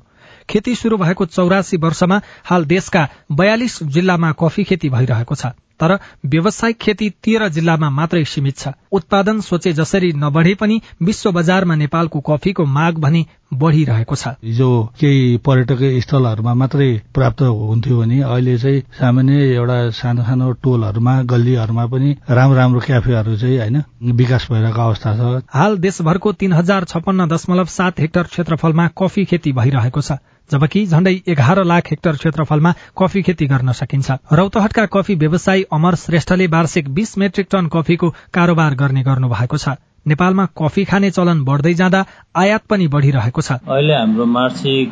खेती 0.49 0.75
शुरू 0.75 0.97
भएको 0.97 1.25
चौरासी 1.25 1.77
वर्षमा 1.77 2.17
हाल 2.45 2.65
देशका 2.65 3.07
बयालिस 3.31 3.83
जिल्लामा 3.83 4.31
कफी 4.41 4.63
खेती 4.63 4.89
भइरहेको 4.89 5.35
छ। 5.35 5.53
तर 5.79 5.97
व्यावसायिक 6.25 6.77
खेती 6.81 7.09
तेह्र 7.23 7.47
जिल्लामा 7.49 7.89
मात्रै 7.89 8.23
सीमित 8.25 8.57
छ। 8.57 8.67
उत्पादन 8.91 9.39
सोचे 9.41 9.73
जसरी 9.73 10.11
नबढे 10.17 10.53
पनि 10.55 10.79
विश्व 11.01 11.31
बजारमा 11.31 11.75
नेपालको 11.75 12.19
कफीको 12.19 12.65
माग 12.67 12.97
भने 12.97 13.25
बढ़िरहेको 13.53 14.15
छ। 14.15 14.27
हिजो 14.43 14.69
केही 14.99 15.37
पर्यटक 15.45 15.81
स्थलहरूमा 16.03 16.53
मात्रै 16.53 16.89
प्राप्त 17.13 17.41
हुन्थ्यो 17.41 17.97
भने 17.99 18.21
अहिले 18.21 18.57
चाहिँ 18.57 18.81
सामान्य 18.99 19.53
एउटा 19.53 19.77
सानो 19.91 20.23
सानो 20.23 20.51
टोलहरूमा 20.63 21.13
गल्लीहरूमा 21.23 21.85
पनि 21.87 22.15
राम्रो 22.29 22.57
राम्रो 22.57 22.79
क्याफेहरू 22.79 23.37
चाहिँ 23.37 23.57
होइन 23.57 23.83
विकास 24.13 24.47
भइरहेको 24.51 24.81
अवस्था 24.81 25.13
छ। 25.15 25.43
हाल 25.49 25.77
देशभरको 25.77 26.31
तीन 26.33 26.53
हजार 26.53 26.83
छपन्न 26.85 27.27
दशमलव 27.27 27.65
सात 27.71 27.99
हेक्टर 27.99 28.23
क्षेत्रफलमा 28.23 28.87
कफी 28.97 29.25
खेती 29.25 29.51
भइरहेको 29.53 30.01
छ। 30.01 30.19
जबकि 30.51 30.85
झण्डै 30.85 31.15
एघार 31.27 31.63
लाख 31.63 31.87
हेक्टर 31.91 32.15
क्षेत्रफलमा 32.15 32.71
कफी 32.97 33.21
खेती 33.21 33.45
गर्न 33.45 33.71
सकिन्छ। 33.71 34.11
रौतहटका 34.33 34.85
कफी 34.93 35.15
व्यवसायी 35.15 35.63
अमर 35.71 35.95
श्रेष्ठले 35.95 36.47
वार्षिक 36.47 36.89
बीस 36.93 37.17
मेट्रिक 37.17 37.47
टन 37.51 37.67
कफीको 37.67 38.09
कारोबार 38.33 38.75
गर्ने 38.75 39.03
गर्नु 39.03 39.27
भएको 39.27 39.57
छ। 39.57 39.75
नेपालमा 40.07 40.45
कफी 40.57 40.83
खाने 40.85 41.09
चलन 41.11 41.43
बढ्दै 41.43 41.73
जाँदा 41.73 42.01
आयात 42.35 42.63
पनि 42.69 42.87
बढ़िरहेको 42.87 43.41
छ। 43.41 43.51
अहिले 43.67 43.93
हाम्रो 43.93 44.25
मासिक 44.25 44.91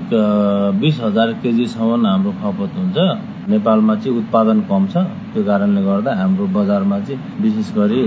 बिस 0.82 1.00
हजार 1.02 1.32
केजीसम्म 1.44 2.06
हाम्रो 2.06 2.32
खपत 2.42 2.72
हुन्छ। 2.78 2.98
नेपालमा 3.50 3.96
चाहिँ 3.96 4.18
उत्पादन 4.20 4.60
कम 4.70 4.88
छ। 4.88 5.06
त्यो 5.34 5.44
कारणले 5.44 5.82
गर्दा 5.84 6.12
हाम्रो 6.16 6.46
बजारमा 6.56 7.00
चाहिँ 7.00 7.20
विशेष 7.42 7.72
गरी 7.78 8.02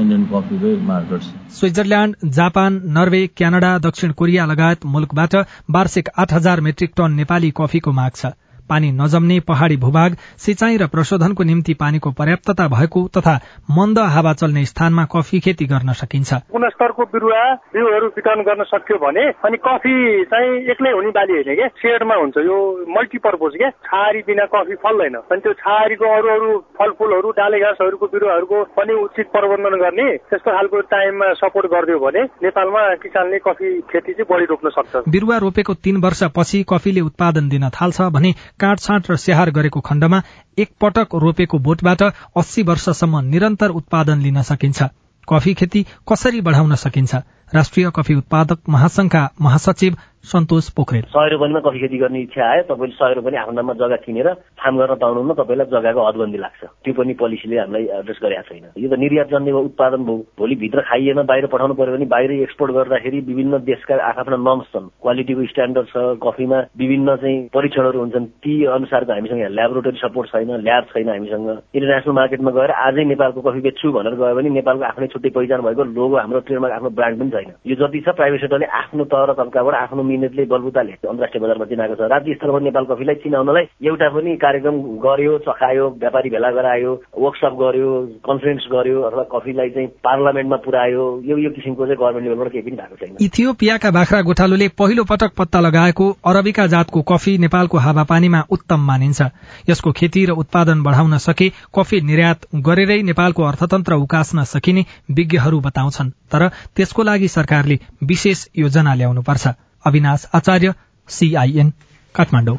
इन्डियन 0.00 0.24
कफीकै 0.32 0.72
मार्केट 0.88 1.20
छ। 1.22 1.28
स्विजरल्याण्ड 1.58 2.30
जापान 2.32 2.80
नर्वे 2.96 3.26
क्यानाडा 3.36 3.76
दक्षिण 3.84 4.10
कोरिया 4.18 4.46
लगायत 4.46 4.86
मुलुकबाट 4.86 5.34
वार्षिक 5.70 6.08
आठ 6.18 6.32
हजार 6.32 6.60
मेट्रिक 6.60 6.92
टन 6.96 7.12
नेपाली 7.14 7.50
कफीको 7.56 7.92
माग 7.92 8.12
छ। 8.16 8.32
पानी 8.68 8.90
नजम्ने 8.92 9.38
पहाड़ी 9.48 9.76
भूभाग 9.76 10.16
सिंचाई 10.38 10.76
र 10.76 10.86
प्रशोधनको 10.86 11.42
निम्ति 11.44 11.74
पानीको 11.74 12.10
पर्याप्तता 12.12 12.68
भएको 12.68 13.06
तथा 13.16 13.34
मन्द 13.70 13.98
हावा 14.14 14.32
चल्ने 14.34 14.64
स्थानमा 14.64 15.04
कफी 15.12 15.40
खेती 15.40 15.66
गर्न 15.66 15.92
सकिन्छ। 15.94 16.34
गुणस्तरको 16.52 17.02
बिरुवा 17.14 17.42
बिउहरू 17.74 18.06
वितरण 18.16 18.42
गर्न 18.42 18.62
सक्यो 18.64 18.96
भने 18.98 19.24
अनि 19.44 19.56
कफी 19.66 19.94
चाहिँ 20.24 20.52
एक्लै 20.70 20.90
हुने 20.90 21.10
बाली 21.10 21.32
होइन 21.34 21.54
क्या 21.54 21.68
सेडमा 21.78 22.14
हुन्छ। 22.14 22.36
यो 22.46 22.58
मल्टिपर्पोज 22.90 23.52
क्या 23.56 23.70
छाहारी 23.84 24.20
बिना 24.26 24.44
कफी 24.54 24.74
फल्दैन। 24.84 25.14
अनि 25.14 25.40
त्यो 25.40 25.52
छाहारीको 25.54 26.06
अरू 26.14 26.28
अरू 26.34 26.58
फलफुलहरू 26.78 27.30
डाले 27.38 27.60
घाँसहरूको 27.60 28.06
बिरुवाहरूको 28.06 28.62
पनि 28.76 28.94
उचित 29.04 29.26
प्रबन्धन 29.34 29.76
गर्ने 29.82 30.08
त्यस्तो 30.30 30.50
खालको 30.50 30.80
टाइममा 30.94 31.32
सपोर्ट 31.34 31.66
गरिदियो 31.74 31.98
भने 31.98 32.22
नेपालमा 32.44 32.82
किसानले 33.02 33.38
कफी 33.46 33.68
खेती 33.92 34.12
चाहिँ 34.12 34.28
बढी 34.30 34.44
रोप्न 34.44 34.68
सक्छ। 34.70 35.08
बिरुवा 35.08 35.36
रोपेको 35.44 35.74
तीन 35.84 35.96
वर्षपछि 36.04 36.62
कफीले 36.70 37.00
उत्पादन 37.00 37.48
दिन 37.48 37.68
थाल्छ 37.70 38.00
भने 38.14 38.30
काटछाँट 38.60 39.10
र 39.10 39.16
स्याहार 39.16 39.50
गरेको 39.50 39.80
खण्डमा 39.80 40.22
एकपटक 40.58 41.14
रोपेको 41.14 41.58
बोटबाट 41.58 42.02
अस्सी 42.36 42.62
वर्षसम्म 42.62 43.20
निरन्तर 43.24 43.70
उत्पादन 43.70 44.20
लिन 44.20 44.42
सकिन्छ। 44.42 44.82
कफी 45.28 45.54
खेती 45.54 45.86
कसरी 46.08 46.40
बढ़ाउन 46.40 46.74
सकिन्छ? 46.74 47.14
राष्ट्रिय 47.54 47.90
कफी 47.96 48.14
उत्पादक 48.14 48.58
महासंघका 48.68 49.28
महासचिव 49.40 49.96
सन्तोष 50.24 50.68
पोखरेल। 50.76 51.02
सय 51.12 51.28
रुपियाँमा 51.30 51.60
कफी 51.60 51.78
खेती 51.80 51.98
गर्ने 51.98 52.20
इच्छा 52.24 52.42
आयो 52.42 52.62
तपाईँले 52.64 52.96
सय 52.96 53.12
रुपियाँ 53.14 53.42
आफ्नो 53.44 53.54
नाममा 53.54 53.72
जग्गा 53.76 53.96
किनेर 54.04 54.28
फार्म 54.56 54.76
गर्न 54.80 54.94
पाउनुमा 54.96 55.34
तपाईँलाई 55.36 55.66
जग्गाको 55.68 56.00
हदबन्दी 56.08 56.38
लाग्छ। 56.40 56.62
त्यो 56.64 56.92
पनि 56.96 57.12
पोलिसीले 57.20 57.56
हामीलाई 57.60 57.84
एड्रेस 58.00 58.18
गरेका 58.24 58.42
छैन। 58.48 58.64
यो 58.80 58.88
त 58.88 58.96
निर्यात 59.04 59.28
जन्ने 59.28 59.52
उत्पादन 59.52 60.00
भयो। 60.08 60.16
भोलि 60.40 60.54
भित्र 60.64 60.80
खाइएन 60.88 61.20
बाहिर 61.28 61.46
पठाउनु 61.52 61.74
पर्यो 61.76 61.92
भने 61.96 62.06
बाहिर 62.08 62.30
एक्सपोर्ट 62.40 62.72
गर्दाखेरि 62.72 63.20
विभिन्न 63.28 63.58
देशका 63.68 63.94
आफ्ना 64.00 64.36
नर्म्स 64.40 64.66
छन्। 64.72 64.88
क्वालिटीको 65.04 65.44
स्ट्यान्डर्ड 65.52 65.86
छ 65.92 65.96
कफीमा 66.24 66.58
विभिन्न 66.72 67.16
चाहिँ 67.20 67.38
परीक्षणहरू 67.52 67.98
हुन्छन्। 68.00 68.26
ती 68.40 68.52
अनुसारको 68.64 69.12
हामीसँग 69.12 69.44
ल्याबोरेटरी 69.52 69.98
सपोर्ट 70.00 70.26
छैन 70.32 70.50
ल्याब 70.64 70.84
छैन 70.88 71.08
हामीसँग। 71.12 71.48
इन्टरनेसनल 71.76 72.16
मार्केटमा 72.16 72.50
गएर 72.56 72.70
आजै 72.72 73.04
नेपालको 73.12 73.40
कफी 73.44 73.60
बेच्छु 73.60 73.92
भनेर 73.92 74.16
गयो 74.16 74.34
भने 74.34 74.48
नेपालको 74.56 74.84
आफ्नै 74.88 75.06
छुट्टै 75.12 75.30
पहिचान 75.36 75.60
भएको 75.68 75.84
लोगो 75.84 76.16
हाम्रो 76.16 76.40
ट्रेडमार्क 76.48 76.74
आफ्नो 76.74 76.90
ब्रान्ड 76.96 77.20
पनि 77.20 77.30
छैन। 77.36 77.52
यो 77.68 77.76
जति 77.76 78.00
छ 78.00 78.16
प्राइभेट 78.16 78.40
सेक्टरले 78.40 78.66
आफ्नो 78.80 79.04
तर 79.12 79.32
तर्काबाट 79.36 79.74
आफ्नो 79.84 80.02
मिहिनेतले 80.14 80.44
बलबुताले 80.46 80.92
अन्तर्राष्ट्रिय 81.04 81.42
बजारमा 81.44 81.66
चिनाएको 81.66 81.94
छ। 81.94 82.10
राज्य 82.14 82.34
स्तरमा 82.34 82.58
नेपाल 82.64 82.84
कफीलाई 82.90 83.14
चिनाउनलाई 83.24 83.64
एउटा 83.82 84.08
पनि 84.14 84.36
कार्यक्रम 84.44 84.76
गर्यो 85.04 85.38
चखायो 85.46 85.84
व्यापारी 85.98 86.30
भेला 86.30 86.50
गरायो 86.56 86.92
वर्कसप 87.18 87.54
गर्यो 87.62 87.90
कन्फरेन्स 88.22 88.64
गर्यो 88.72 89.00
अथवा 89.02 89.22
कफीलाई 89.34 89.70
चाहिँ 89.74 89.88
पार्लियामेन्टमा 90.06 90.56
पुर्यायो 90.64 91.04
यो 91.24 91.36
यो 91.38 91.50
किसिमको 91.56 91.86
चाहिँ 91.86 91.98
गभर्मेन्ट 91.98 92.28
लेभलबाट 92.28 92.52
केही 92.52 92.62
पनि 92.62 92.76
भएको 92.76 92.96
छैन। 92.96 93.16
इथियोपियाका 93.20 93.90
बाख्रा 93.90 94.20
गोठालोले 94.22 94.68
पहिलो 94.78 95.04
पटक 95.04 95.32
पत्ता 95.38 95.60
लगाएको 95.60 96.06
अरबिका 96.24 96.66
जातको 96.74 97.02
कफी 97.02 97.36
नेपालको 97.38 97.78
हावापानीमा 97.78 98.40
उत्तम 98.50 98.80
मानिन्छ। 98.86 99.20
यसको 99.68 99.92
खेती 99.92 100.24
र 100.26 100.30
उत्पादन 100.36 100.82
बढ़ाउन 100.82 101.18
सके 101.18 101.48
कफी 101.74 102.00
निर्यात 102.00 102.46
गरेरै 102.66 103.00
नेपालको 103.02 103.42
अर्थतन्त्र 103.42 103.94
उकास्न 104.04 104.44
सकिने 104.44 104.84
विज्ञहरू 105.10 105.60
बताउँछन्। 105.60 106.10
तर 106.32 106.48
त्यसको 106.76 107.02
लागि 107.02 107.28
सरकारले 107.28 107.78
विशेष 108.02 108.46
योजना 108.56 108.94
ल्याउनुपर्छ। 108.94 109.46
अविनाश 109.86 110.26
आचार्य 110.34 110.74
सीआईएन 111.08 111.72
काठमाडौँ। 112.14 112.56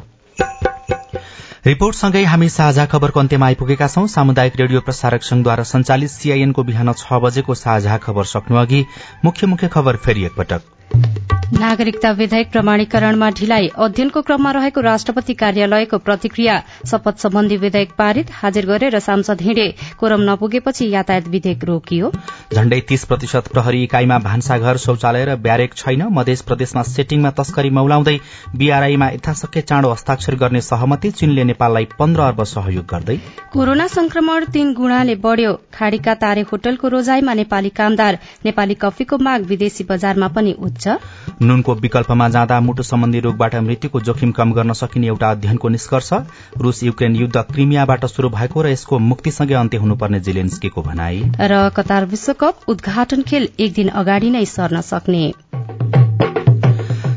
रिपोर्टसँगै 1.66 2.22
हामी 2.24 2.48
साझा 2.48 2.84
खबरको 2.86 3.20
अन्त्यमा 3.20 3.46
आइपुगेका 3.46 3.86
छौं। 3.88 4.06
सामुदायिक 4.06 4.56
रेडियो 4.56 4.80
प्रसारक 4.80 5.22
संघद्वारा 5.22 5.62
संचालित 5.64 6.10
सीआईएनको 6.10 6.62
बिहान 6.62 6.92
छ 6.92 7.20
बजेको 7.22 7.54
साझा 7.54 7.96
खबर 7.98 8.24
सक्नु 8.24 8.56
अघि 8.56 8.84
मुख्य 9.24 9.46
मुख्य 9.46 9.68
खबर 9.68 9.96
फेरि 9.96 10.24
एकपटक। 10.24 10.75
नागरिकता 11.46 12.10
विधेयक 12.10 12.50
प्रमाणीकरणमा 12.52 13.28
ढिलाइ। 13.30 13.68
अध्ययनको 13.76 14.20
क्रममा 14.20 14.50
रहेको 14.52 14.80
राष्ट्रपति 14.80 15.34
कार्यालयको 15.34 15.98
प्रतिक्रिया 15.98 16.54
शपथ 16.90 17.18
सम्बन्धी 17.18 17.56
विधेयक 17.56 17.90
पारित 17.98 18.30
हाजिर 18.32 18.66
गरेर 18.66 18.98
सांसद 18.98 19.42
हिँडे 19.42 19.66
कोरम 19.98 20.20
नपुगेपछि 20.30 20.88
यातायात 20.90 21.28
विधेयक 21.28 21.64
रोकियो। 21.64 22.10
झण्डै 22.54 22.80
तीस 22.88 23.04
प्रतिशत 23.04 23.48
प्रहरी 23.52 23.82
इकाइमा 23.82 24.18
भान्साघर 24.18 24.76
शौचालय 24.76 25.24
र 25.24 25.36
ब्यारेक 25.36 25.74
छैन। 25.74 26.02
मध्य 26.10 26.34
प्रदेशमा 26.46 26.82
सेटिङमा 26.84 27.30
तस्करी 27.38 27.70
मौलाउँदै 27.70 28.16
बीआरआईमा 28.56 29.08
यथाशक्य 29.08 29.60
चाँडो 29.62 29.92
हस्ताक्षर 29.92 30.34
गर्ने 30.34 30.60
सहमति 30.62 31.10
चीनले 31.12 31.44
नेपाललाई 31.44 31.84
पन्ध्र 31.98 32.20
अर्ब 32.22 32.42
सहयोग 32.44 32.86
गर्दै। 32.86 33.16
कोरोना 33.52 33.86
संक्रमण 33.88 34.44
तीन 34.52 34.74
गुणाले 34.74 35.14
बढ़्यो। 35.22 35.54
खाड़ीका 35.74 36.14
तारे 36.16 36.44
होटलको 36.52 36.88
रोजाईमा 36.88 37.34
नेपाली 37.34 37.68
कामदार 37.78 38.18
नेपाली 38.44 38.74
कफीको 38.82 39.18
माग 39.20 39.46
विदेशी 39.46 39.84
बजारमा 39.84 40.28
पनि 40.28 40.52
उच्च। 40.60 40.85
नुनको 40.88 41.74
विकल्पमा 41.74 42.28
जाँदा 42.28 42.60
मुटु 42.60 42.82
सम्बन्धी 42.82 43.20
रोगबाट 43.20 43.54
मृत्युको 43.54 44.00
जोखिम 44.00 44.32
कम 44.32 44.52
गर्न 44.52 44.72
सकिने 44.72 45.06
एउटा 45.06 45.30
अध्ययनको 45.30 45.68
निष्कर्ष 45.68 46.12
रूस 46.58 46.82
युक्रेन 46.82 47.16
युद्ध 47.16 47.36
क्रिमियाबाट 47.36 48.06
शुरू 48.06 48.28
भएको 48.28 48.62
र 48.62 48.68
यसको 48.68 48.98
मुक्तिसँगै 48.98 49.54
अन्त्य 49.54 49.78
हुनुपर्ने 49.78 50.20
जेलेन्स्कीको 50.20 50.82
भनाई। 50.82 51.22
र 51.40 51.68
कतार 51.76 52.04
विश्वकप 52.06 52.68
उद्घाटन 52.68 53.22
खेल 53.22 53.48
एक 53.60 53.72
दिन 53.72 53.88
अगाडि 53.88 54.30
नै 54.30 54.44
सर्न 54.44 54.80
सक्ने। 54.80 55.24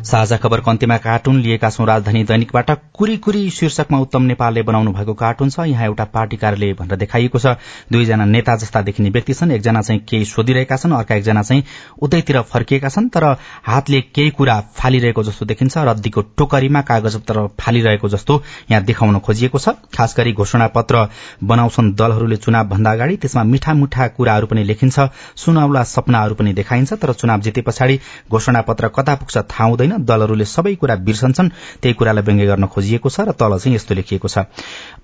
साझा 0.09 0.37
खबर 0.37 0.59
कन्तीमा 0.59 0.95
कार्टुन 0.97 1.39
लिएका 1.39 1.69
छौं 1.69 1.85
राजधानी 1.87 2.23
दैनिकबाट। 2.23 2.69
कुरी 2.97 3.15
कुरी 3.17 3.49
शीर्षकमा 3.49 3.97
उत्तम 3.99 4.21
नेपालले 4.23 4.61
बनाउनु 4.61 4.91
भएको 4.91 5.13
कार्टुन 5.13 5.49
छ। 5.49 5.65
यहाँ 5.69 5.85
एउटा 5.85 6.03
पार्टी 6.09 6.37
कार्यालय 6.37 6.73
भनेर 6.73 6.97
देखाइएको 6.97 7.39
छ। 7.39 7.53
दुईजना 7.91 8.25
नेता 8.25 8.55
जस्ता 8.55 8.81
देखिने 8.81 9.09
व्यक्ति 9.09 9.33
छन्। 9.33 9.51
एकजना 9.51 9.81
चाहिँ 9.81 10.01
केही 10.09 10.25
सोधिरहेका 10.25 10.77
छन् 10.77 10.93
अर्का 10.93 11.15
एकजना 11.15 11.41
चाहिँ 11.43 11.63
उतैतिर 12.01 12.41
फर्किएका 12.41 12.89
छन्। 12.89 13.09
तर 13.09 13.23
हातले 13.63 14.01
केही 14.01 14.29
कुरा 14.33 14.59
फालिरहेको 14.73 15.23
जस्तो 15.23 15.45
देखिन्छ। 15.45 15.77
रद्दीको 15.77 16.21
टोकरीमा 16.37 16.81
कागजपत्र 16.89 17.45
फालिरहेको 17.59 18.09
जस्तो 18.09 18.41
यहाँ 18.71 18.83
देखाउन 18.83 19.19
खोजिएको 19.19 19.59
छ। 19.59 19.77
खास 19.93 20.15
गरी 20.17 20.33
घोषणा 20.33 20.67
पत्र 20.73 21.05
बनाउँछन् 21.43 21.93
दलहरूले 21.93 22.37
चुनाव 22.39 22.67
भन्दा 22.67 22.91
अगाडि। 22.91 23.17
त्यसमा 23.21 23.43
मिठा 23.43 23.73
मिठा 23.75 24.07
कुराहरू 24.17 24.47
पनि 24.47 24.63
लेखिन्छ। 24.63 24.99
सुनौला 25.37 25.83
सपनाहरू 25.85 26.35
पनि 26.35 26.53
देखाइन्छ। 26.55 26.93
तर 26.97 27.13
चुनाव 27.13 27.41
जिते 27.41 27.61
पछाडि 27.61 27.99
घोषणा 28.31 28.61
पत्र 28.65 28.87
कता 28.89 29.15
पुग्छ 29.15 29.37
थाहा 29.37 29.69
हुँदैन। 29.69 29.97
दलहरूले 30.05 30.45
सबै 30.45 30.75
कुरा 30.75 30.95
बिर्सन्छन्। 30.95 31.49
त्यही 31.81 31.93
कुरालाई 31.93 32.23
व्यङ्ग्य 32.23 32.45
गर्न 32.45 32.65
खोजिएको 32.67 33.09
छ 33.09 33.19
र 33.19 33.31
तल 33.31 33.57
चाहिँ 33.57 33.75
यस्तो 33.75 33.95
लेखिएको 33.95 34.27
छ। 34.27 34.37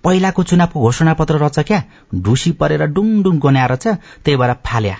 पहिलाको 0.04 0.44
चुनावको 0.44 0.80
घोषणा 0.80 1.14
पत्र 1.14 1.36
रच 1.42 1.60
क्या? 1.60 1.84
ढुसी 2.16 2.52
परेर 2.52 2.86
डुङ 2.92 3.24
डुङ 3.24 3.40
गन्याएर 3.40 3.76
छ 3.76 3.88
त्यही 4.24 4.38
भएर 4.38 4.54
फाल्या। 4.66 4.98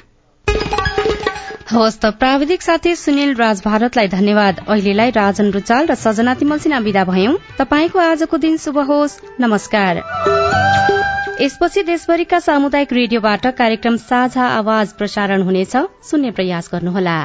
हवस् 1.66 1.98
त 1.98 2.06
प्राविधिक 2.06 2.62
साथी 2.62 2.96
सुनिल 2.96 3.34
राज 3.36 3.62
भारतलाई 3.66 4.08
धन्यवाद। 4.08 4.56
अहिलेलाई 4.70 5.10
राजन 5.12 5.50
रुचाल 5.52 5.88
र 5.88 5.96
सजना 5.96 6.34
तिमल्सिना 6.34 6.78
विदा 6.80 7.04
भयौं। 7.04 7.34
तपाईँको 7.58 8.00
आजको 8.00 8.38
दिन 8.38 8.58
शुभ 8.58 8.78
होस्। 8.80 9.42
नमस्कार। 9.42 10.04
यसपछि 11.42 11.84
देशभरिका 11.84 12.40
सामुदायिक 12.40 12.94
रेडियोबाट 12.94 13.48
कार्यक्रम 13.58 13.98
साझा 13.98 14.46
आवाज 14.46 14.94
प्रसारण 14.94 15.42
हुनेछ। 15.42 15.76
सुन्ने 16.06 16.32
प्रयास 16.32 16.70
गर्नुहोला। 16.74 17.18